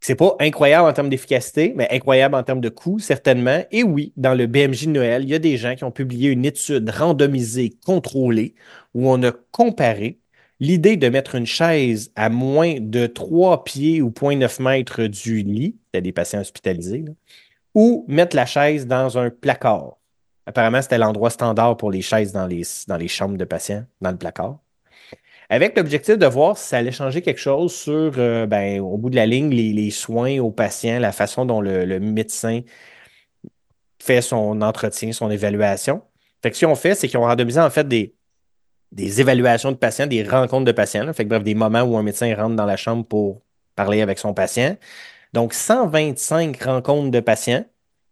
[0.00, 3.64] C'est pas incroyable en termes d'efficacité, mais incroyable en termes de coût, certainement.
[3.72, 6.30] Et oui, dans le BMJ de Noël, il y a des gens qui ont publié
[6.30, 8.54] une étude randomisée, contrôlée,
[8.94, 10.20] où on a comparé
[10.60, 15.76] l'idée de mettre une chaise à moins de 3 pieds ou 0.9 mètres du lit,
[15.92, 17.12] a des patients hospitalisés, là,
[17.74, 19.98] ou mettre la chaise dans un placard.
[20.46, 24.10] Apparemment, c'était l'endroit standard pour les chaises dans les, dans les chambres de patients, dans
[24.10, 24.58] le placard
[25.50, 29.10] avec l'objectif de voir si ça allait changer quelque chose sur, euh, ben, au bout
[29.10, 32.60] de la ligne, les, soins aux patients, la façon dont le, médecin
[33.98, 36.02] fait son entretien, son évaluation.
[36.42, 38.14] Fait que ce qu'ils ont fait, c'est qu'ils ont randomisé en fait des,
[38.92, 41.12] des évaluations de patients, des rencontres de patients.
[41.12, 43.42] Fait que bref, des moments où un médecin rentre dans la chambre pour
[43.74, 44.76] parler avec son patient.
[45.32, 47.64] Donc, 125 rencontres de patients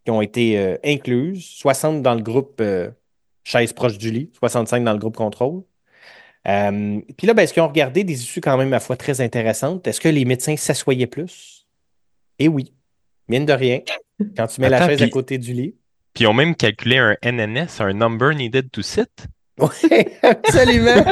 [0.05, 2.91] qui ont été euh, incluses, 60 dans le groupe euh,
[3.45, 5.63] chaise proche du lit, 65 dans le groupe contrôle.
[6.47, 9.21] Euh, puis là, ben, est-ce qu'ils ont regardé des issues quand même, à fois, très
[9.21, 9.87] intéressantes?
[9.87, 11.67] Est-ce que les médecins s'assoyaient plus?
[12.39, 12.73] Eh oui.
[13.29, 13.81] Mine de rien.
[14.37, 15.75] Quand tu mets la chaise à côté du lit.
[16.15, 19.29] Puis ils ont même calculé un NNS, un Number Needed to Sit.
[19.59, 19.89] Oui,
[20.23, 21.03] absolument.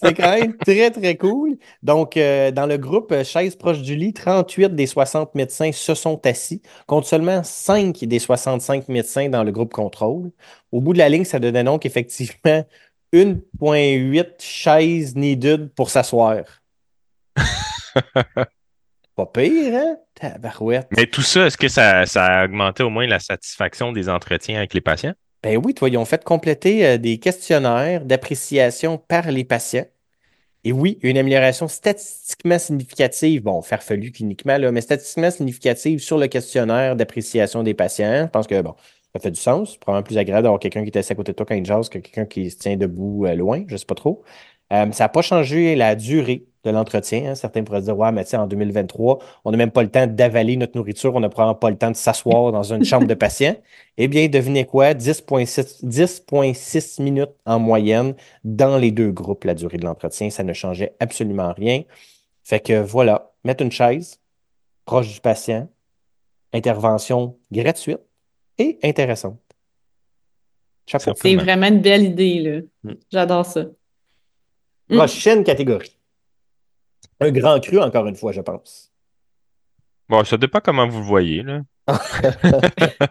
[0.00, 1.58] C'est quand même très, très cool.
[1.82, 5.94] Donc, euh, dans le groupe euh, chaise proche du lit, 38 des 60 médecins se
[5.94, 10.32] sont assis, contre seulement 5 des 65 médecins dans le groupe contrôle.
[10.72, 12.64] Au bout de la ligne, ça donnait donc effectivement
[13.12, 16.44] 1,8 chaises needed pour s'asseoir.
[19.16, 19.96] Pas pire, hein?
[20.14, 20.88] Tabarouette.
[20.96, 24.58] Mais tout ça, est-ce que ça, ça a augmenté au moins la satisfaction des entretiens
[24.58, 25.14] avec les patients?
[25.42, 29.86] Ben oui, toi, ils ont fait compléter euh, des questionnaires d'appréciation par les patients.
[30.64, 36.26] Et oui, une amélioration statistiquement significative, bon, farfelu cliniquement, là, mais statistiquement significative sur le
[36.26, 38.24] questionnaire d'appréciation des patients.
[38.24, 38.74] Je pense que, bon,
[39.18, 39.72] ça fait du sens.
[39.72, 41.64] C'est probablement plus agréable d'avoir quelqu'un qui est assis à côté de toi quand il
[41.64, 44.22] jase que quelqu'un qui se tient debout euh, loin, je sais pas trop.
[44.72, 47.30] Euh, ça n'a pas changé la durée de l'entretien.
[47.30, 47.34] hein.
[47.34, 50.06] Certains pourraient dire, ouais, mais tu sais, en 2023, on n'a même pas le temps
[50.06, 53.14] d'avaler notre nourriture, on n'a probablement pas le temps de s'asseoir dans une chambre de
[53.14, 53.56] patient.
[53.96, 54.92] Eh bien, devinez quoi?
[54.94, 60.30] 10,6 10,6 minutes en moyenne dans les deux groupes, la durée de l'entretien.
[60.30, 61.82] Ça ne changeait absolument rien.
[62.44, 64.20] Fait que voilà, mettre une chaise
[64.84, 65.68] proche du patient,
[66.52, 68.00] intervention gratuite
[68.58, 69.40] et intéressante.
[71.16, 72.60] C'est vraiment une belle idée, là.
[72.82, 72.96] Mm.
[73.12, 73.64] J'adore ça.
[74.88, 74.96] Mm.
[74.96, 75.98] Prochaine catégorie.
[77.20, 78.92] Un grand cru, encore une fois, je pense.
[80.08, 81.62] Bon, ça dépend comment vous le voyez, là.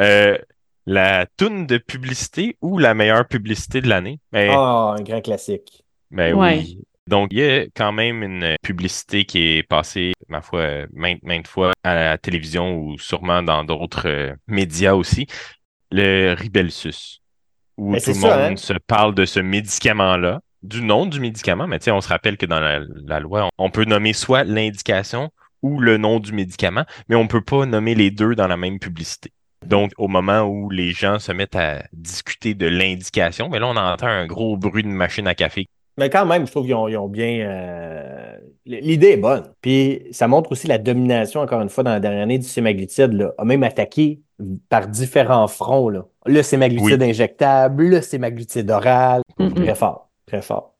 [0.00, 0.38] Euh,
[0.86, 4.20] la toune de publicité ou la meilleure publicité de l'année?
[4.30, 5.84] Ben, Ah, un grand classique.
[6.12, 6.58] ben Ouais.
[6.58, 6.80] oui.
[7.08, 11.46] Donc, il y a quand même une publicité qui est passée, ma foi, maintes, maintes
[11.48, 15.26] fois à la télévision ou sûrement dans d'autres euh, médias aussi.
[15.90, 17.20] Le Ribelsus,
[17.76, 18.56] où Ben, tout le ça, monde hein.
[18.56, 22.60] se parle de ce médicament-là, du nom du médicament, mais on se rappelle que dans
[22.60, 25.30] la, la loi, on, on peut nommer soit l'indication
[25.62, 28.78] ou le nom du médicament, mais on peut pas nommer les deux dans la même
[28.78, 29.32] publicité.
[29.66, 33.76] Donc, au moment où les gens se mettent à discuter de l'indication, mais là, on
[33.76, 35.68] entend un gros bruit de machine à café.
[35.98, 37.40] Mais quand même, je trouve qu'ils ont, ils ont bien.
[37.40, 39.44] euh, L'idée est bonne.
[39.62, 43.12] Puis ça montre aussi la domination, encore une fois, dans la dernière année du sémaglutide,
[43.14, 44.20] là, a même attaqué
[44.68, 45.88] par différents fronts.
[45.88, 46.04] Là.
[46.26, 49.22] Le sémaglutide injectable, le sémaglutide oral.
[49.56, 50.74] Très fort, très fort.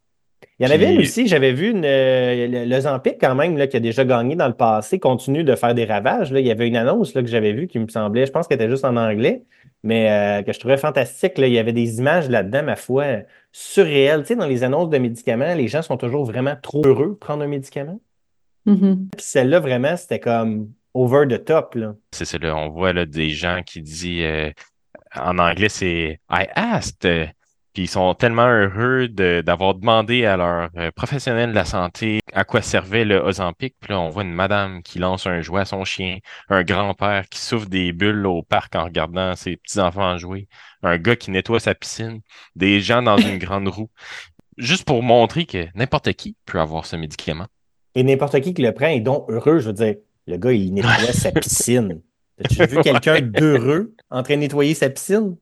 [0.60, 3.34] Il y en Puis- avait une aussi, j'avais vu une, euh, le, le Zampic quand
[3.34, 6.32] même, là, qui a déjà gagné dans le passé, continue de faire des ravages.
[6.32, 6.40] Là.
[6.40, 8.60] Il y avait une annonce là, que j'avais vue qui me semblait, je pense qu'elle
[8.60, 9.44] était juste en anglais,
[9.84, 11.38] mais euh, que je trouvais fantastique.
[11.38, 11.46] Là.
[11.46, 13.04] Il y avait des images là-dedans, ma foi,
[13.52, 14.22] surréelles.
[14.22, 17.14] Tu sais, dans les annonces de médicaments, les gens sont toujours vraiment trop heureux de
[17.14, 18.00] prendre un médicament.
[18.66, 19.08] Mhm.
[19.16, 21.74] Puis celle-là, vraiment, c'était comme over the top.
[21.74, 21.94] Là.
[22.12, 24.50] C'est ça, là, on voit là, des gens qui disent euh,
[25.14, 27.06] en anglais, c'est I asked.
[27.78, 32.18] Puis ils sont tellement heureux de- d'avoir demandé à leur euh, professionnel de la santé
[32.32, 33.76] à quoi servait le Ozempic.
[33.78, 37.28] Puis là, on voit une madame qui lance un jouet à son chien, un grand-père
[37.28, 40.48] qui souffle des bulles au parc en regardant ses petits-enfants jouer,
[40.82, 42.20] un gars qui nettoie sa piscine,
[42.56, 43.90] des gens dans une grande roue.
[44.56, 47.46] Juste pour montrer que n'importe qui peut avoir ce médicament.
[47.94, 49.60] Et n'importe qui qui le prend est donc heureux.
[49.60, 49.94] Je veux dire,
[50.26, 52.02] le gars, il nettoie sa piscine.
[52.44, 55.36] As-tu vu quelqu'un d'heureux en train de nettoyer sa piscine?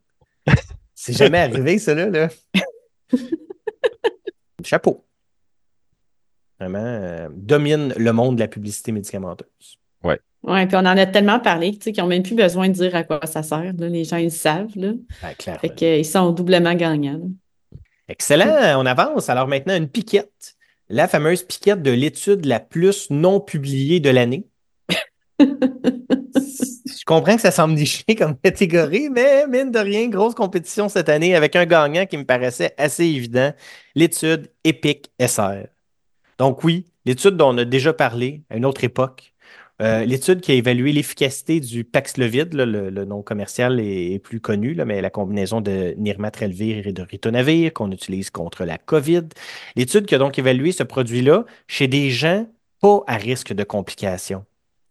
[0.96, 2.06] C'est jamais arrivé, ça, là.
[2.10, 2.28] là.
[4.64, 5.04] Chapeau.
[6.58, 9.78] Vraiment, euh, domine le monde de la publicité médicamenteuse.
[10.42, 12.72] Ouais, puis on en a tellement parlé, tu sais, qu'ils n'ont même plus besoin de
[12.74, 13.72] dire à quoi ça sert.
[13.76, 13.88] là.
[13.88, 14.92] Les gens, ils savent, là.
[15.20, 15.60] Ah, clairement.
[15.60, 17.18] Fait qu'ils sont doublement gagnants.
[17.18, 17.78] là.
[18.08, 19.28] Excellent, on avance.
[19.28, 20.54] Alors maintenant, une piquette.
[20.88, 24.46] La fameuse piquette de l'étude la plus non publiée de l'année.
[25.38, 31.08] Je comprends que ça semble niché comme catégorie, mais mine de rien, grosse compétition cette
[31.08, 33.52] année avec un gagnant qui me paraissait assez évident,
[33.94, 35.66] l'étude EPIC SR.
[36.38, 39.34] Donc oui, l'étude dont on a déjà parlé à une autre époque,
[39.82, 45.02] euh, l'étude qui a évalué l'efficacité du Paxlovid, le, nom commercial est, plus connu, mais
[45.02, 49.28] la combinaison de Nirmatrelvir et de Ritonavir qu'on utilise contre la COVID.
[49.76, 52.46] L'étude qui a donc évalué ce produit-là chez des gens
[52.80, 54.44] pas à risque de complications.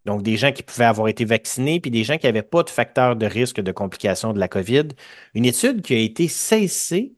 [0.05, 2.69] Donc, des gens qui pouvaient avoir été vaccinés, puis des gens qui n'avaient pas de
[2.69, 4.89] facteur de risque de complications de la COVID.
[5.33, 7.15] Une étude qui a été cessée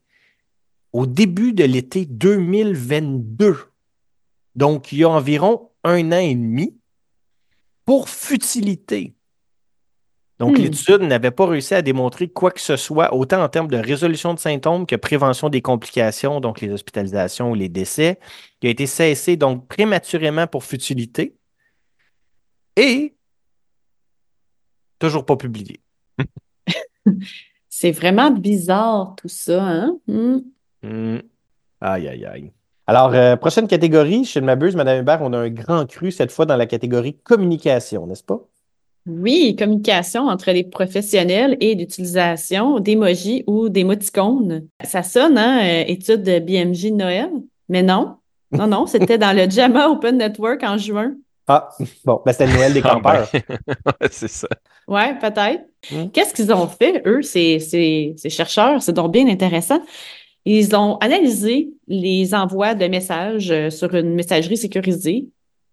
[0.94, 3.58] au début de l'été 2022.
[4.56, 6.78] Donc, il y a environ un an et demi
[7.86, 9.14] pour futilité.
[10.40, 10.62] Donc, Hmm.
[10.62, 14.34] l'étude n'avait pas réussi à démontrer quoi que ce soit, autant en termes de résolution
[14.34, 18.20] de symptômes que prévention des complications, donc les hospitalisations ou les décès,
[18.62, 21.37] qui a été cessée donc prématurément pour futilité
[22.78, 23.14] et
[25.00, 25.82] toujours pas publié.
[27.70, 29.98] C'est vraiment bizarre, tout ça, hein?
[30.08, 30.40] Hmm.
[30.82, 31.20] Hmm.
[31.82, 32.52] Aïe, aïe, aïe.
[32.88, 36.46] Alors, euh, prochaine catégorie, chez m'abuse, Madame Hubert, on a un grand cru cette fois
[36.46, 38.40] dans la catégorie communication, n'est-ce pas?
[39.06, 44.68] Oui, communication entre les professionnels et l'utilisation d'emojis ou d'émoticônes.
[44.84, 47.30] Ça sonne, hein, euh, étude de BMJ de Noël,
[47.70, 48.16] mais non.
[48.52, 51.14] Non, non, c'était dans le JAMA Open Network en juin.
[51.48, 51.70] Ah,
[52.06, 53.30] bon, ben, c'était le Noël des Ah, campeurs.
[53.32, 53.42] ben,
[54.02, 54.48] ouais, c'est ça.
[54.88, 55.64] Ouais, peut-être.
[55.92, 56.10] Mm.
[56.10, 58.82] Qu'est-ce qu'ils ont fait, eux, ces, ces, ces chercheurs?
[58.82, 59.82] C'est donc bien intéressant.
[60.46, 65.28] Ils ont analysé les envois de messages euh, sur une messagerie sécurisée,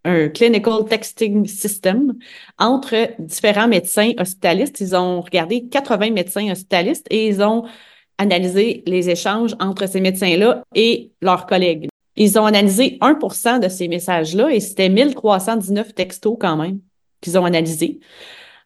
[0.04, 2.14] un Clinical Texting System,
[2.58, 4.80] entre différents médecins hospitalistes.
[4.80, 7.64] Ils ont regardé 80 médecins hospitalistes et ils ont
[8.18, 11.88] analysé les échanges entre ces médecins-là et leurs collègues.
[12.16, 16.78] Ils ont analysé 1% de ces messages-là et c'était 1319 textos quand même
[17.20, 18.00] qu'ils ont analysés.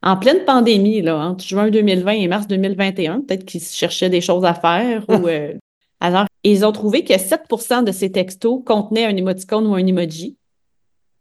[0.03, 4.45] En pleine pandémie, là, entre juin 2020 et mars 2021, peut-être qu'ils cherchaient des choses
[4.45, 5.55] à faire ou euh,
[6.01, 10.37] alors ils ont trouvé que 7% de ces textos contenaient un émoticône ou un emoji.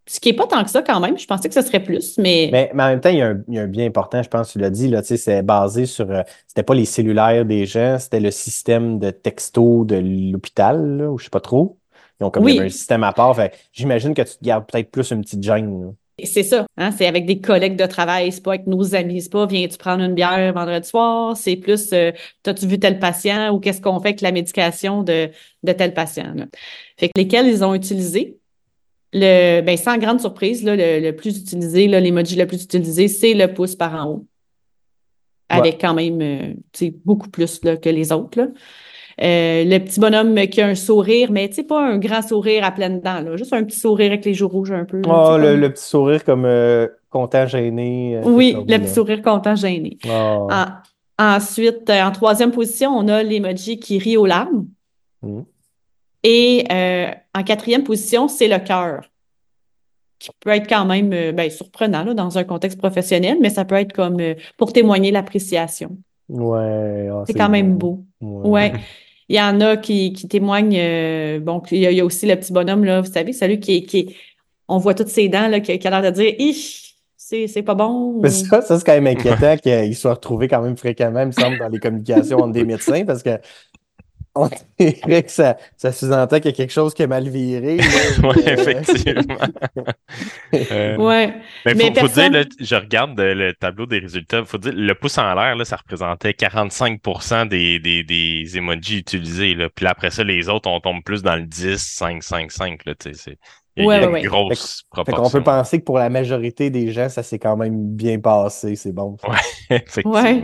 [0.05, 1.17] Ce qui est pas tant que ça quand même.
[1.17, 3.27] Je pensais que ce serait plus, mais, Mais, mais en même temps, il y, a
[3.27, 5.17] un, il y a un bien important, je pense, tu l'as dit, là, tu sais,
[5.17, 6.09] c'est basé sur.
[6.09, 9.97] euh, c'était pas les cellulaires des gens, c'était le système de texto de
[10.31, 11.77] l'hôpital, là, ou je sais pas trop.
[12.19, 12.59] Ils ont comme Oui.
[12.59, 13.35] un système à part.
[13.73, 15.81] J'imagine que tu te gardes peut-être plus une petite gêne.
[15.81, 15.91] là.
[16.23, 16.65] c'est ça.
[16.77, 19.77] Hein, c'est avec des collègues de travail, c'est pas avec nos amis, c'est pas viens-tu
[19.77, 23.99] prendre une bière vendredi soir, c'est plus euh, t'as-tu vu tel patient ou qu'est-ce qu'on
[23.99, 25.29] fait avec la médication de,
[25.63, 26.33] de tel patient.
[26.35, 26.45] là.
[26.97, 28.37] Fait que lesquels ils ont utilisé?
[29.13, 33.33] Le, ben, sans grande surprise, là, le, le plus utilisé, l'emoji le plus utilisé, c'est
[33.33, 34.25] le pouce par en haut.
[35.49, 38.37] Avec quand même euh, beaucoup plus là, que les autres.
[38.37, 38.47] Là.
[39.19, 42.63] Euh, le petit bonhomme qui a un sourire, mais tu sais, pas un grand sourire
[42.63, 44.97] à pleines dents, là, juste un petit sourire avec les joues rouges un peu.
[45.01, 48.17] là, Oh, sais, le, comme- le petit sourire comme euh, content, gêné.
[48.17, 49.97] euh, Oui, le petit sourire content gêné.
[50.07, 50.47] Oh.
[50.51, 50.65] En-
[51.35, 54.67] ensuite, euh, en troisième position, on a l'emoji qui rit aux larmes.
[55.23, 55.45] Mhm.
[56.23, 59.01] Et euh, en quatrième position, c'est le cœur,
[60.19, 63.75] qui peut être quand même ben, surprenant là, dans un contexte professionnel, mais ça peut
[63.75, 65.97] être comme euh, pour témoigner l'appréciation.
[66.29, 68.03] Ouais, ah, C'est quand même beau.
[68.21, 68.73] Ouais.
[69.29, 70.77] Il y en a qui, qui témoignent.
[70.79, 73.33] euh, bon, il y, a, il y a aussi le petit bonhomme, là, vous savez,
[73.33, 74.15] celui qui, est- qui
[74.67, 77.63] on voit toutes ses dents, là, qui, qui a l'air de dire Ich, c'est c'est
[77.63, 78.21] pas bon.
[78.21, 81.31] Mais ça, ça c'est quand même inquiétant qu'il soit retrouvé quand même fréquemment, il me
[81.31, 83.39] semble, dans les communications entre des médecins, parce que
[84.39, 87.77] on dirait que ça, ça sous-entend qu'il y a quelque chose qui est mal viré.
[88.23, 89.35] Oui, Euh, effectivement.
[90.53, 91.33] Euh, Ouais.
[91.65, 94.57] Mais Mais faut, faut personne- dire, là, je regarde euh, le tableau des résultats, faut
[94.57, 99.67] dire, le pouce en l'air, là, ça représentait 45% des, des, des emojis utilisés, là.
[99.73, 102.85] Puis là, après ça, les autres, on tombe plus dans le 10, 5, 5, 5,
[102.85, 103.37] là, c'est,
[103.75, 104.21] il y a, Ouais, il une ouais.
[104.23, 105.37] grosse Fait qu'on proportion.
[105.39, 108.93] peut penser que pour la majorité des gens, ça s'est quand même bien passé, c'est
[108.93, 109.17] bon.
[109.21, 109.27] ça.
[109.75, 110.13] Effectivement.
[110.13, 110.43] Ouais.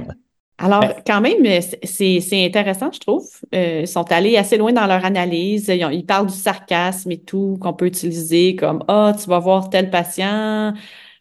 [0.59, 3.27] Alors, Ben- quand même, euh, c'est intéressant, je trouve.
[3.55, 5.67] Euh, ils sont allés assez loin dans leur analyse.
[5.67, 9.39] Ils, ont- ils parlent du sarcasme et tout qu'on peut utiliser comme Ah, tu vas
[9.39, 10.73] voir tel patient,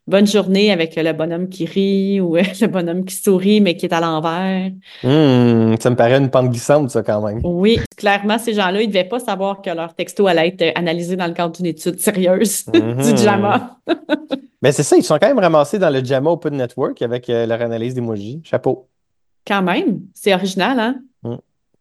[0.06, 3.86] bonne journée avec le bonhomme qui rit ou euh, le bonhomme qui sourit mais qui
[3.86, 4.70] est à l'envers.
[5.02, 7.40] Hmm, ça me paraît une pente glissante, ça, quand même.
[7.42, 11.16] Oui, clairement, ces gens-là, ils ne devaient pas savoir que leur texto allait être analysé
[11.16, 13.78] dans le cadre d'une étude sérieuse du JAMA.
[14.60, 17.60] Mais c'est ça, ils sont quand même ramassés dans le JAMA Open Network avec leur
[17.62, 18.40] analyse d'emoji.
[18.44, 18.88] Chapeau.
[19.46, 21.02] Quand même, c'est original, hein?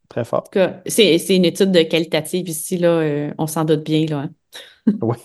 [0.09, 0.39] Très fort.
[0.39, 3.83] En tout cas, c'est c'est une étude de qualitative ici, là, euh, on s'en doute
[3.83, 4.17] bien, là.
[4.17, 4.29] hein?
[5.01, 5.17] Oui.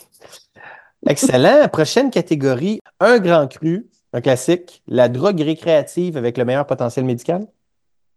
[1.09, 1.69] Excellent.
[1.69, 7.47] Prochaine catégorie, un grand cru, un classique, la drogue récréative avec le meilleur potentiel médical.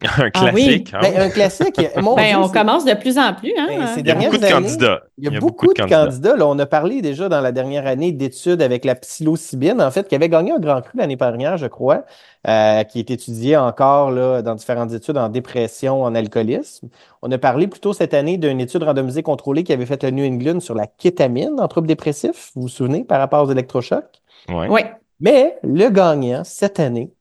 [0.02, 0.84] Un Ah oui.
[0.84, 0.94] classique.
[0.94, 1.00] hein?
[1.02, 3.68] Ben, un classique, mon Ben, Dieu, on commence de plus en plus, hein?
[3.68, 5.02] Ben, Il y a beaucoup de dernières années, candidats.
[5.18, 6.36] Il y a, beaucoup, de candidats.
[6.38, 10.08] Là, on a parlé déjà dans la dernière année d'études avec la psilocybine, en fait,
[10.08, 12.06] qui avait gagné un grand cru l'année dernière, je crois,
[12.48, 16.88] euh, qui est étudié encore là, dans différentes études en dépression, en alcoolisme.
[17.22, 20.26] On a parlé plutôt cette année d'une étude randomisée contrôlée qui avait fait le New
[20.26, 24.22] England sur la kétamine en troubles dépressifs, vous vous souvenez, par rapport aux électrochocs?
[24.48, 24.68] Ouais.
[24.70, 24.82] Oui.
[25.20, 27.12] Mais le gagnant cette année,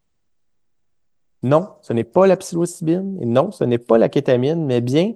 [1.43, 5.15] non, ce n'est pas la psilocybine et non, ce n'est pas la kétamine, mais bien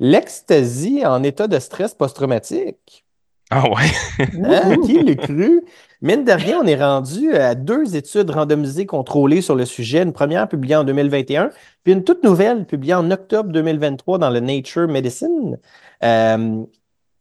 [0.00, 3.04] l'ecstasy en état de stress post-traumatique.
[3.50, 3.90] Ah ouais.
[4.44, 5.62] Hein, qui l'a cru?
[6.00, 10.02] Mine de rien, on est rendu à deux études randomisées contrôlées sur le sujet.
[10.02, 11.50] Une première publiée en 2021,
[11.84, 15.58] puis une toute nouvelle publiée en octobre 2023 dans le Nature Medicine.
[16.02, 16.66] Il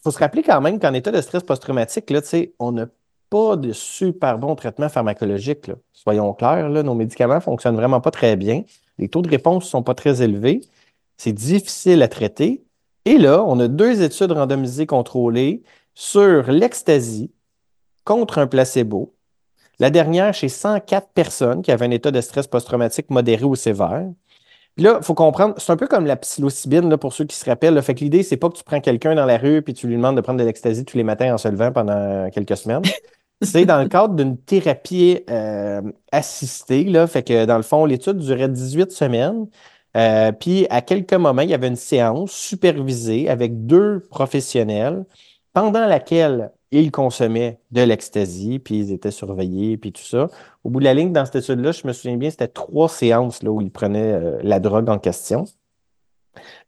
[0.04, 2.88] faut se rappeler quand même qu'en état de stress post-traumatique, là, tu sais, on n'a
[3.32, 5.68] pas de super bon traitement pharmacologique.
[5.68, 5.76] là.
[5.94, 8.64] Soyons clairs, là, nos médicaments fonctionnent vraiment pas très bien.
[9.00, 10.62] Les taux de réponse sont pas très élevés.
[11.18, 12.64] C'est difficile à traiter.
[13.06, 15.64] Et là, on a deux études randomisées contrôlées
[15.96, 17.32] sur l'ecstasy
[18.04, 19.16] contre un placebo.
[19.80, 24.10] La dernière chez 104 personnes qui avaient un état de stress post-traumatique modéré ou sévère.
[24.76, 27.36] Puis là, il faut comprendre, c'est un peu comme la psilocybine, là, pour ceux qui
[27.38, 27.76] se rappellent.
[27.76, 27.82] là.
[27.82, 29.96] Fait que l'idée, c'est pas que tu prends quelqu'un dans la rue puis tu lui
[29.96, 32.84] demandes de prendre de l'ecstasy tous les matins en se levant pendant quelques semaines.
[33.42, 36.84] C'est dans le cadre d'une thérapie euh, assistée.
[36.84, 37.08] Là.
[37.08, 39.48] Fait que dans le fond, l'étude durait 18 semaines.
[39.98, 45.06] Euh, puis à quelques moments, il y avait une séance supervisée avec deux professionnels
[45.54, 50.30] pendant laquelle ils consommaient de l'ecstasy, puis ils étaient surveillés, puis tout ça.
[50.64, 53.44] Au bout de la ligne, dans cette étude-là, je me souviens bien, c'était trois séances
[53.44, 55.44] là, où ils prenaient euh, la drogue en question.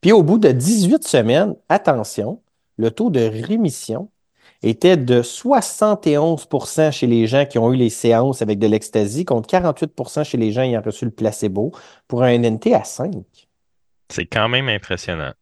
[0.02, 2.42] Puis au bout de 18 semaines, attention,
[2.78, 4.10] le taux de rémission
[4.64, 9.50] était de 71% chez les gens qui ont eu les séances avec de l'ecstasy, contre
[9.50, 11.72] 48% chez les gens ayant reçu le placebo,
[12.08, 13.14] pour un NNT à 5.
[14.10, 15.34] C'est quand même impressionnant.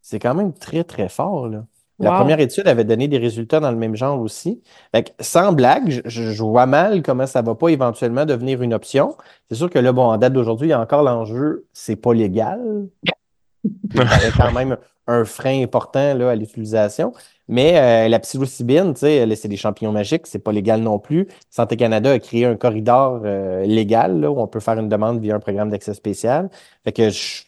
[0.00, 1.64] C'est quand même très, très fort, là.
[1.98, 2.16] La Wow.
[2.18, 4.60] première étude avait donné des résultats dans le même genre aussi.
[4.92, 9.16] Fait que, sans blague, je, vois mal comment ça va pas éventuellement devenir une option.
[9.48, 12.12] C'est sûr que là, bon, en date d'aujourd'hui, il y a encore l'enjeu, c'est pas
[12.12, 12.60] légal.
[13.94, 17.12] Il y a quand même un frein important là, à l'utilisation.
[17.48, 21.28] Mais euh, la psilocybine, c'est des champignons magiques, c'est pas légal non plus.
[21.50, 25.34] Santé Canada a créé un corridor euh, légal où on peut faire une demande via
[25.34, 26.50] un programme d'accès spécial.
[26.84, 27.42] Fait que je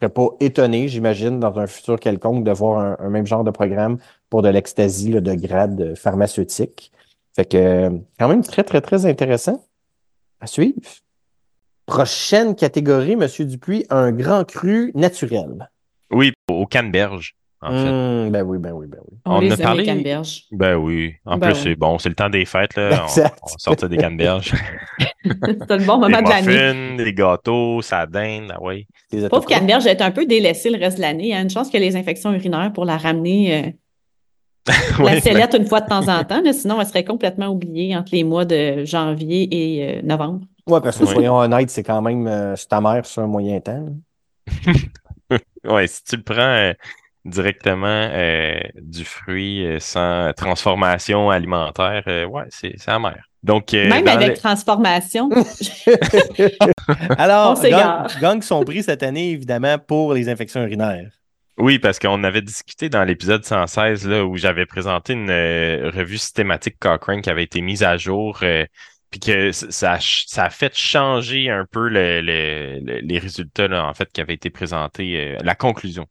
[0.00, 3.98] serais pas étonné, j'imagine, dans un futur quelconque, de voir un, même genre de programme
[4.30, 6.90] pour de l'ecstasy de grade euh, pharmaceutique.
[7.36, 9.64] Fait que quand même très, très, très intéressant
[10.40, 10.80] à suivre.
[11.86, 15.70] Prochaine catégorie, Monsieur Dupuis, un grand cru naturel.
[16.10, 17.88] Oui, au canneberge, en fait.
[17.88, 19.18] Hum, ben oui, ben oui, ben oui.
[19.24, 20.44] On, On les a parlé- les canneberges.
[20.52, 21.14] Ben oui.
[21.24, 21.60] En Ben plus, oui.
[21.64, 23.00] c'est bon, c'est le temps des fêtes, là.
[23.02, 23.38] On, Exact.
[23.42, 24.52] on sort des canneberges.
[25.24, 26.72] C'est le bon moment des de l'année.
[26.92, 28.58] muffins, des gâteaux, ça dinde, ah.
[29.10, 31.24] Des Pauvre canneberge est un peu délaissée le reste de l'année.
[31.24, 33.70] Il y a une chance que les infections urinaires pour la ramener euh,
[34.98, 36.42] Oui, la ben, sellette une fois de temps en temps.
[36.42, 40.40] là, sinon, elle serait complètement oubliée entre les mois de janvier et euh, novembre.
[40.66, 41.10] Ouais, parce que Oui.
[41.12, 43.86] soyons honnêtes, c'est quand même euh, ta mère sur un moyen temps.
[45.64, 46.72] ouais, si tu le prends euh,
[47.24, 53.16] directement euh, du fruit euh, sans transformation alimentaire, euh, ouais, c'est c'est amer.
[53.42, 55.28] Donc, euh, Même avec transformation.
[57.18, 61.10] Alors, gang, gang son prix cette année, évidemment, pour les infections urinaires.
[61.58, 66.18] Oui, parce qu'on avait discuté dans l'épisode 116 là, où j'avais présenté une euh, revue
[66.18, 68.64] systématique Cochrane qui avait été mise à jour, euh,
[69.10, 73.18] puis que ça, a ch- ça a fait changer un peu le- le- le- les
[73.20, 76.06] résultats là, en fait qui avaient été présentés, euh, la conclusion.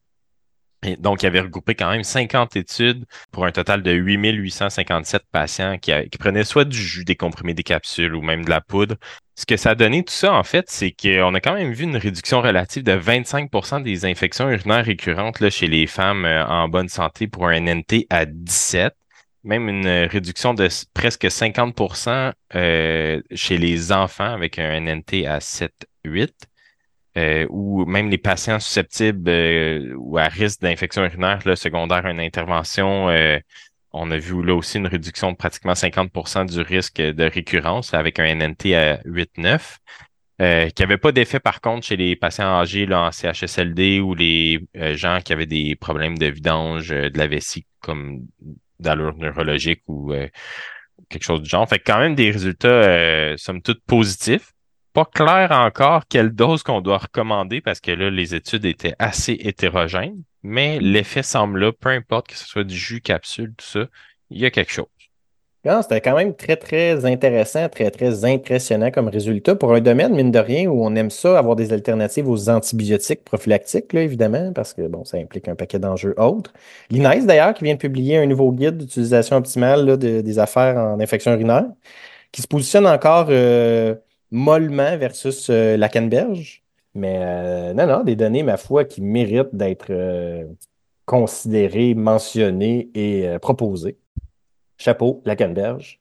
[0.99, 5.91] Donc, il avait regroupé quand même 50 études pour un total de 8857 patients qui,
[6.19, 8.95] prenaient soit du jus, des comprimés, des capsules ou même de la poudre.
[9.35, 11.85] Ce que ça a donné tout ça, en fait, c'est qu'on a quand même vu
[11.85, 16.89] une réduction relative de 25% des infections urinaires récurrentes chez les femmes euh, en bonne
[16.89, 18.93] santé pour un NNT à 17.
[19.43, 26.29] Même une réduction de presque 50% euh, chez les enfants avec un NNT à 7-8.
[27.17, 32.11] Euh, ou même les patients susceptibles euh, ou à risque d'infection urinaire là, secondaire à
[32.11, 33.37] une intervention, euh,
[33.91, 38.19] on a vu là aussi une réduction de pratiquement 50% du risque de récurrence avec
[38.19, 39.77] un NNT à 8-9.
[40.41, 44.15] Euh, qui n'avait pas d'effet par contre chez les patients âgés là, en CHSLD ou
[44.15, 44.59] les
[44.95, 48.25] gens qui avaient des problèmes de vidange de la vessie comme
[48.79, 50.11] d'allure neurologique ou
[51.07, 51.69] quelque chose du genre.
[51.69, 54.52] Fait quand même des résultats, somme toute, positifs
[54.93, 59.33] pas clair encore quelle dose qu'on doit recommander parce que là, les études étaient assez
[59.33, 63.85] hétérogènes, mais l'effet semble là, peu importe que ce soit du jus, capsule, tout ça,
[64.29, 64.85] il y a quelque chose.
[65.81, 70.29] C'était quand même très, très intéressant, très, très impressionnant comme résultat pour un domaine, mine
[70.29, 74.73] de rien, où on aime ça, avoir des alternatives aux antibiotiques prophylactiques, là, évidemment, parce
[74.73, 76.51] que bon, ça implique un paquet d'enjeux autres.
[76.89, 81.31] L'INES, d'ailleurs, qui vient de publier un nouveau guide d'utilisation optimale des affaires en infection
[81.31, 81.67] urinaire,
[82.33, 83.95] qui se positionne encore euh,
[84.33, 86.63] mollement versus euh, la canneberge.
[86.95, 90.45] Mais euh, non, non, des données, ma foi, qui méritent d'être euh,
[91.05, 93.97] considérées, mentionnées et proposées.
[94.77, 95.99] Chapeau, la canneberge.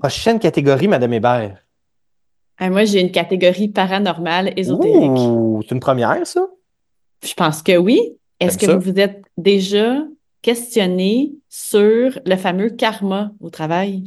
[0.00, 1.58] Prochaine catégorie, Madame Hébert.
[2.60, 5.18] moi, j'ai une catégorie paranormale ésotérique.
[5.62, 6.46] c'est une première, ça?
[7.24, 8.00] Je pense que oui.
[8.40, 10.02] Est-ce que vous vous êtes déjà
[10.42, 14.04] questionné sur le fameux karma au travail?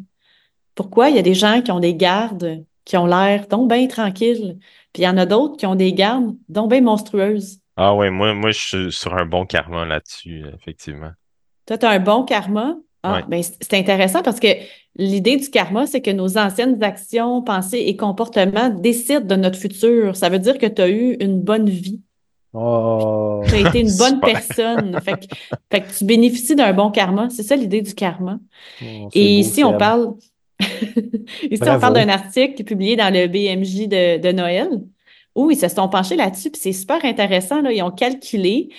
[0.75, 3.85] Pourquoi il y a des gens qui ont des gardes qui ont l'air donc bien
[3.87, 4.57] tranquilles.
[4.93, 7.59] Puis il y en a d'autres qui ont des gardes donc bien monstrueuses.
[7.75, 11.11] Ah oui, moi, moi, je suis sur un bon karma là-dessus, effectivement.
[11.65, 12.75] Toi, tu as un bon karma?
[13.03, 14.47] Ah, ben, c'est intéressant parce que
[14.95, 20.15] l'idée du karma, c'est que nos anciennes actions, pensées et comportements décident de notre futur.
[20.15, 22.01] Ça veut dire que tu as eu une bonne vie.
[22.53, 23.43] Oh.
[23.47, 24.97] Tu as été une bonne personne.
[25.01, 27.29] Fait que, tu bénéficies d'un bon karma.
[27.29, 28.39] C'est ça l'idée du karma.
[28.81, 30.15] Oh, et ici, on parle,
[31.51, 34.69] Ici, on parle d'un article publié dans le BMJ de, Noël
[35.35, 37.61] où ils se sont penchés là-dessus, puis c'est super intéressant.
[37.61, 38.69] Là, ils ont calculé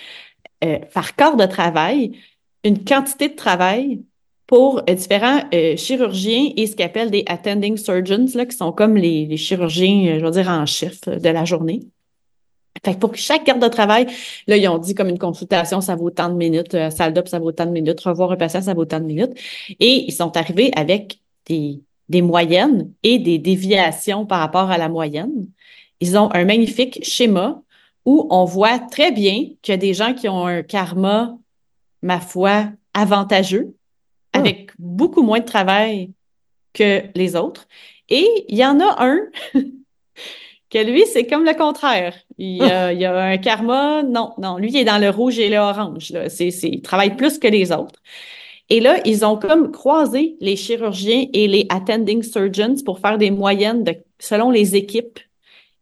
[0.63, 2.19] euh, par corps de travail
[2.65, 4.01] une quantité de travail
[4.45, 8.73] pour euh, différents euh, chirurgiens et ce qu'ils appellent des attending surgeons, là, qui sont
[8.73, 11.79] comme les, chirurgiens, je veux dire, en chef de la journée.
[12.83, 14.07] Fait que pour chaque garde de travail,
[14.47, 17.39] là, ils ont dit comme une consultation, ça vaut tant de minutes, salle d'op, ça
[17.39, 19.31] vaut tant de minutes, revoir un patient, ça vaut tant de minutes.
[19.79, 21.19] Et ils sont arrivés avec
[21.49, 25.47] des, moyennes et des déviations par rapport à la moyenne.
[25.99, 27.61] Ils ont un magnifique schéma
[28.05, 31.37] où on voit très bien qu'il y a des gens qui ont un karma,
[32.01, 33.75] ma foi, avantageux,
[34.33, 34.39] ah.
[34.39, 36.11] avec beaucoup moins de travail
[36.73, 37.67] que les autres.
[38.09, 39.19] Et il y en a un
[40.69, 42.15] que lui, c'est comme le contraire.
[42.37, 45.09] Il y, a, il y, a, un karma, non, non, lui, il est dans le
[45.09, 46.11] rouge et le orange.
[46.11, 46.27] Là.
[46.39, 48.01] Il travaille plus que les autres.
[48.69, 53.31] Et là, ils ont comme croisé les chirurgiens et les attending surgeons pour faire des
[53.31, 55.19] moyennes de, selon les équipes.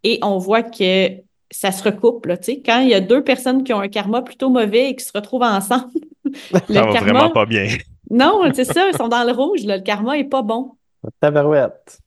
[0.03, 1.09] Et on voit que
[1.51, 2.61] ça se recoupe, là, tu sais.
[2.65, 5.11] Quand il y a deux personnes qui ont un karma plutôt mauvais et qui se
[5.13, 5.91] retrouvent ensemble,
[6.25, 7.67] le ça va vraiment pas bien.
[8.09, 10.71] non, c'est ça, ils sont dans le rouge, là, le karma est pas bon.
[11.19, 11.99] Tabarouette.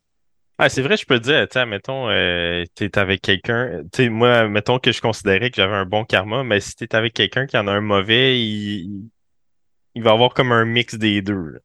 [0.59, 4.11] Ah, c'est vrai, je peux te dire, tu sais, mettons, euh, t'es avec quelqu'un, tu
[4.11, 7.47] moi, mettons que je considérais que j'avais un bon karma, mais si t'es avec quelqu'un
[7.47, 9.09] qui en a un mauvais, il,
[9.95, 11.61] il va avoir comme un mix des deux.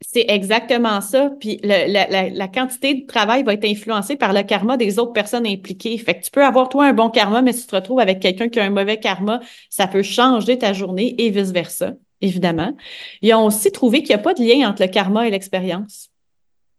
[0.00, 1.30] C'est exactement ça.
[1.38, 5.98] Puis la, quantité de travail va être influencée par le karma des autres personnes impliquées.
[5.98, 8.20] Fait que tu peux avoir toi un bon karma, mais si tu te retrouves avec
[8.20, 12.76] quelqu'un qui a un mauvais karma, ça peut changer ta journée et vice-versa, évidemment.
[13.22, 16.10] Ils ont aussi trouvé qu'il n'y a pas de lien entre le karma et l'expérience.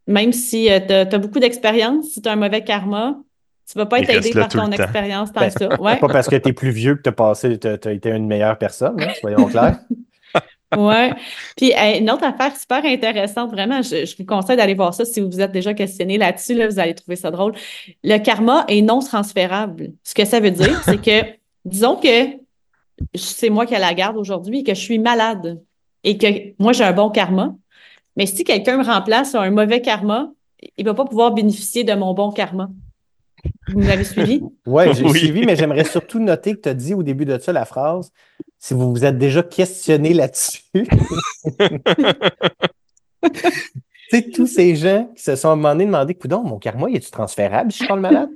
[0.06, 3.16] Même si euh, tu as, beaucoup d'expérience, si tu as un mauvais karma,
[3.70, 5.68] tu vas pas être aidé par ton expérience tant ben, ça.
[5.80, 5.98] Ouais.
[5.98, 8.26] Pas parce que tu es plus vieux que tu as passé, tu as, été une
[8.26, 9.78] meilleure personne, hein, soyons clairs.
[10.76, 11.12] Ouais.
[11.56, 15.28] Puis une autre affaire super intéressante, vraiment, je, vous conseille d'aller voir ça si vous
[15.28, 17.54] vous êtes déjà questionné là-dessus, là, vous allez trouver ça drôle.
[18.04, 19.92] Le karma est non transférable.
[20.04, 21.26] Ce que ça veut dire, c'est que,
[21.64, 22.38] disons que
[23.14, 25.60] c'est moi qui ai la garde aujourd'hui et que je suis malade
[26.04, 26.26] et que
[26.58, 27.54] moi j'ai un bon karma,
[28.16, 30.30] mais si quelqu'un me remplace un mauvais karma,
[30.76, 32.68] il va pas pouvoir bénéficier de mon bon karma.
[33.72, 34.42] Vous m'avez suivi?
[34.66, 37.52] Ouais, j'ai suivi, mais j'aimerais surtout noter que tu as dit au début de ça
[37.52, 38.12] la phrase
[38.58, 40.62] si vous vous êtes déjà questionné là-dessus.
[40.74, 40.84] tu
[44.10, 46.88] sais, tous ces gens qui se sont à un moment donné demandé Coudon, mon karma,
[46.90, 48.28] est-tu transférable si je le malade?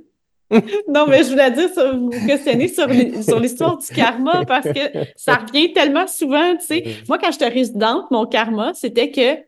[0.87, 2.87] non, mais je voulais dire, vous questionner sur,
[3.23, 6.55] sur l'histoire du karma parce que ça revient tellement souvent.
[6.57, 9.43] Tu sais, moi, quand j'étais résidente, mon karma, c'était que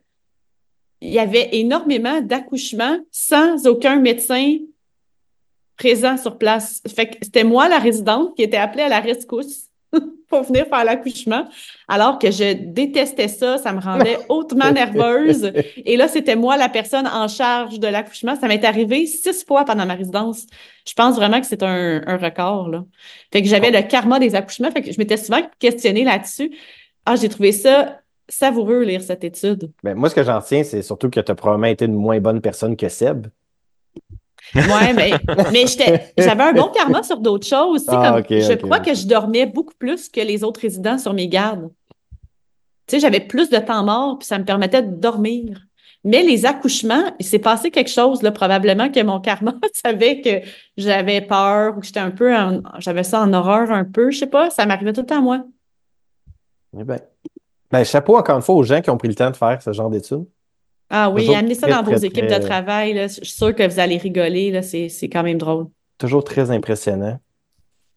[1.00, 4.56] il y avait énormément d'accouchements sans aucun médecin
[5.78, 6.82] présent sur place.
[6.94, 9.68] Fait que c'était moi, la résidente, qui était appelée à la rescousse
[10.28, 11.48] pour venir faire l'accouchement,
[11.86, 15.50] alors que je détestais ça, ça me rendait hautement nerveuse.
[15.76, 18.36] Et là, c'était moi la personne en charge de l'accouchement.
[18.38, 20.44] Ça m'est arrivé six fois pendant ma résidence.
[20.86, 22.84] Je pense vraiment que c'est un, un record, là.
[23.32, 26.50] Fait que j'avais le karma des accouchements, fait que je m'étais souvent questionnée là-dessus.
[27.06, 29.70] Ah, j'ai trouvé ça savoureux lire cette étude.
[29.82, 32.20] Ben, moi, ce que j'en tiens, c'est surtout que tu as probablement été une moins
[32.20, 33.28] bonne personne que Seb.
[34.54, 35.12] Ouais, mais,
[35.52, 35.64] mais
[36.16, 37.84] j'avais un bon karma sur d'autres choses.
[37.84, 40.98] tu sais, Ah, comme, je crois que je dormais beaucoup plus que les autres résidents
[40.98, 41.70] sur mes gardes.
[42.86, 45.60] Tu sais, j'avais plus de temps mort, puis ça me permettait de dormir.
[46.04, 50.48] Mais les accouchements, il s'est passé quelque chose, là, probablement que mon karma savait que
[50.76, 52.32] j'avais peur ou que j'étais un peu
[52.78, 55.22] j'avais ça en horreur un peu, je sais pas, ça m'arrivait tout le temps à
[55.22, 55.44] moi.
[56.78, 57.00] Eh ben.
[57.70, 59.72] Ben, chapeau encore une fois aux gens qui ont pris le temps de faire ce
[59.72, 60.24] genre d'études.
[60.90, 63.08] Ah oui, amenez ça dans vos très, équipes très- de travail, là.
[63.08, 65.66] Je suis sûre que vous allez rigoler, c'est, quand même drôle.
[65.98, 67.18] Toujours très impressionnant.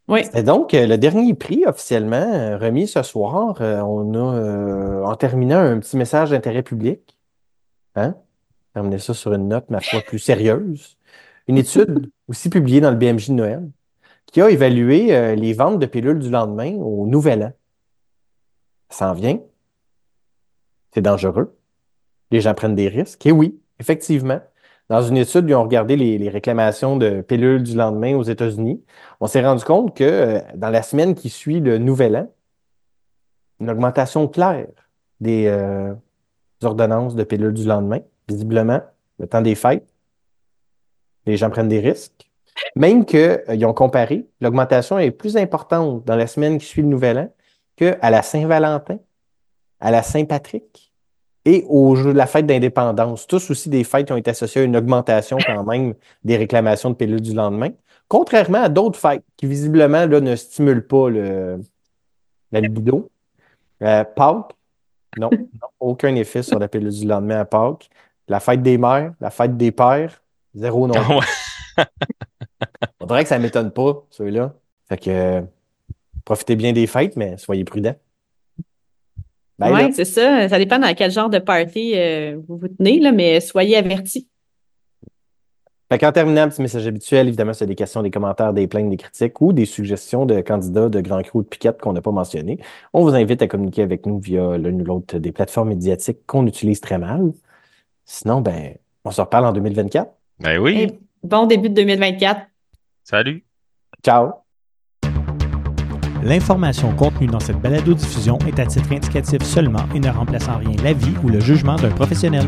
[0.08, 0.22] Oui.
[0.34, 5.04] Et donc, euh, le dernier prix officiellement euh, remis ce soir, euh, on a, euh,
[5.06, 7.18] en terminant, un petit message d'intérêt public.
[7.96, 8.16] Hein?
[8.74, 10.98] Terminer ça sur une note, ma foi, plus sérieuse.
[11.48, 13.70] Une étude aussi publiée dans le BMJ de Noël
[14.26, 17.52] qui a évalué euh, les ventes de pilules du lendemain au Nouvel An.
[18.90, 19.40] Ça s'en vient.
[20.94, 21.58] C'est dangereux.
[22.32, 23.26] Les gens prennent des risques.
[23.26, 24.40] Et oui, effectivement.
[24.90, 28.84] Dans une étude, ils ont regardé les, réclamations de pilules du lendemain aux États-Unis.
[29.22, 32.28] On s'est rendu compte que euh, dans la semaine qui suit le Nouvel An,
[33.62, 34.68] une augmentation claire
[35.22, 35.94] des euh,
[36.62, 38.00] ordonnances de pilules du lendemain.
[38.28, 38.82] Visiblement,
[39.18, 39.88] le temps des fêtes,
[41.26, 42.30] les gens prennent des risques.
[42.76, 47.18] Même qu'ils ont comparé, l'augmentation est plus importante dans la semaine qui suit le Nouvel
[47.18, 47.34] An
[47.78, 49.00] qu'à la Saint-Valentin,
[49.80, 50.91] à la Saint-Patrick
[51.46, 53.28] et au jeu de la fête d'indépendance.
[53.28, 56.92] Tous aussi des fêtes qui ont été associées à une augmentation quand même des réclamations
[56.92, 57.70] de pilules du lendemain.
[58.08, 61.62] Contrairement à d'autres fêtes qui visiblement là, ne stimulent pas le,
[62.52, 63.10] la libido.
[63.82, 64.54] Euh, Pâques,
[65.18, 67.90] non, non, aucun effet sur la pilule du lendemain à Pâques.
[68.28, 70.22] La fête des mères, la fête des pères,
[70.54, 70.94] zéro non.
[71.78, 71.86] Ah.
[73.00, 74.54] On dirait que ça ne m'étonne pas, ceux-là.
[74.88, 75.42] Fait que euh,
[76.24, 77.96] profitez bien des fêtes, mais soyez prudents.
[79.60, 80.50] Ben, Oui, c'est ça.
[80.50, 84.28] Ça dépend dans quel genre de party euh, vous vous tenez, là, mais soyez avertis.
[85.92, 88.96] Fait qu'en terminant, petit message habituel, évidemment, c'est des questions, des commentaires, des plaintes, des
[88.96, 92.12] critiques ou des suggestions de candidats de Grand Cru ou de Piquette qu'on n'a pas
[92.12, 92.60] mentionné.
[92.94, 96.48] On vous invite à communiquer avec nous via l'une ou l'autre des plateformes médiatiques qu'on
[96.48, 97.34] utilise très mal.
[98.06, 100.10] Sinon, ben, on se reparle en 2024.
[100.40, 100.80] Ben oui.
[100.80, 102.40] Et bon début de 2024.
[103.04, 103.44] Salut.
[104.02, 104.41] Ciao!
[106.24, 110.76] L'information contenue dans cette balado-diffusion est à titre indicatif seulement et ne remplace en rien
[110.84, 112.46] l'avis ou le jugement d'un professionnel.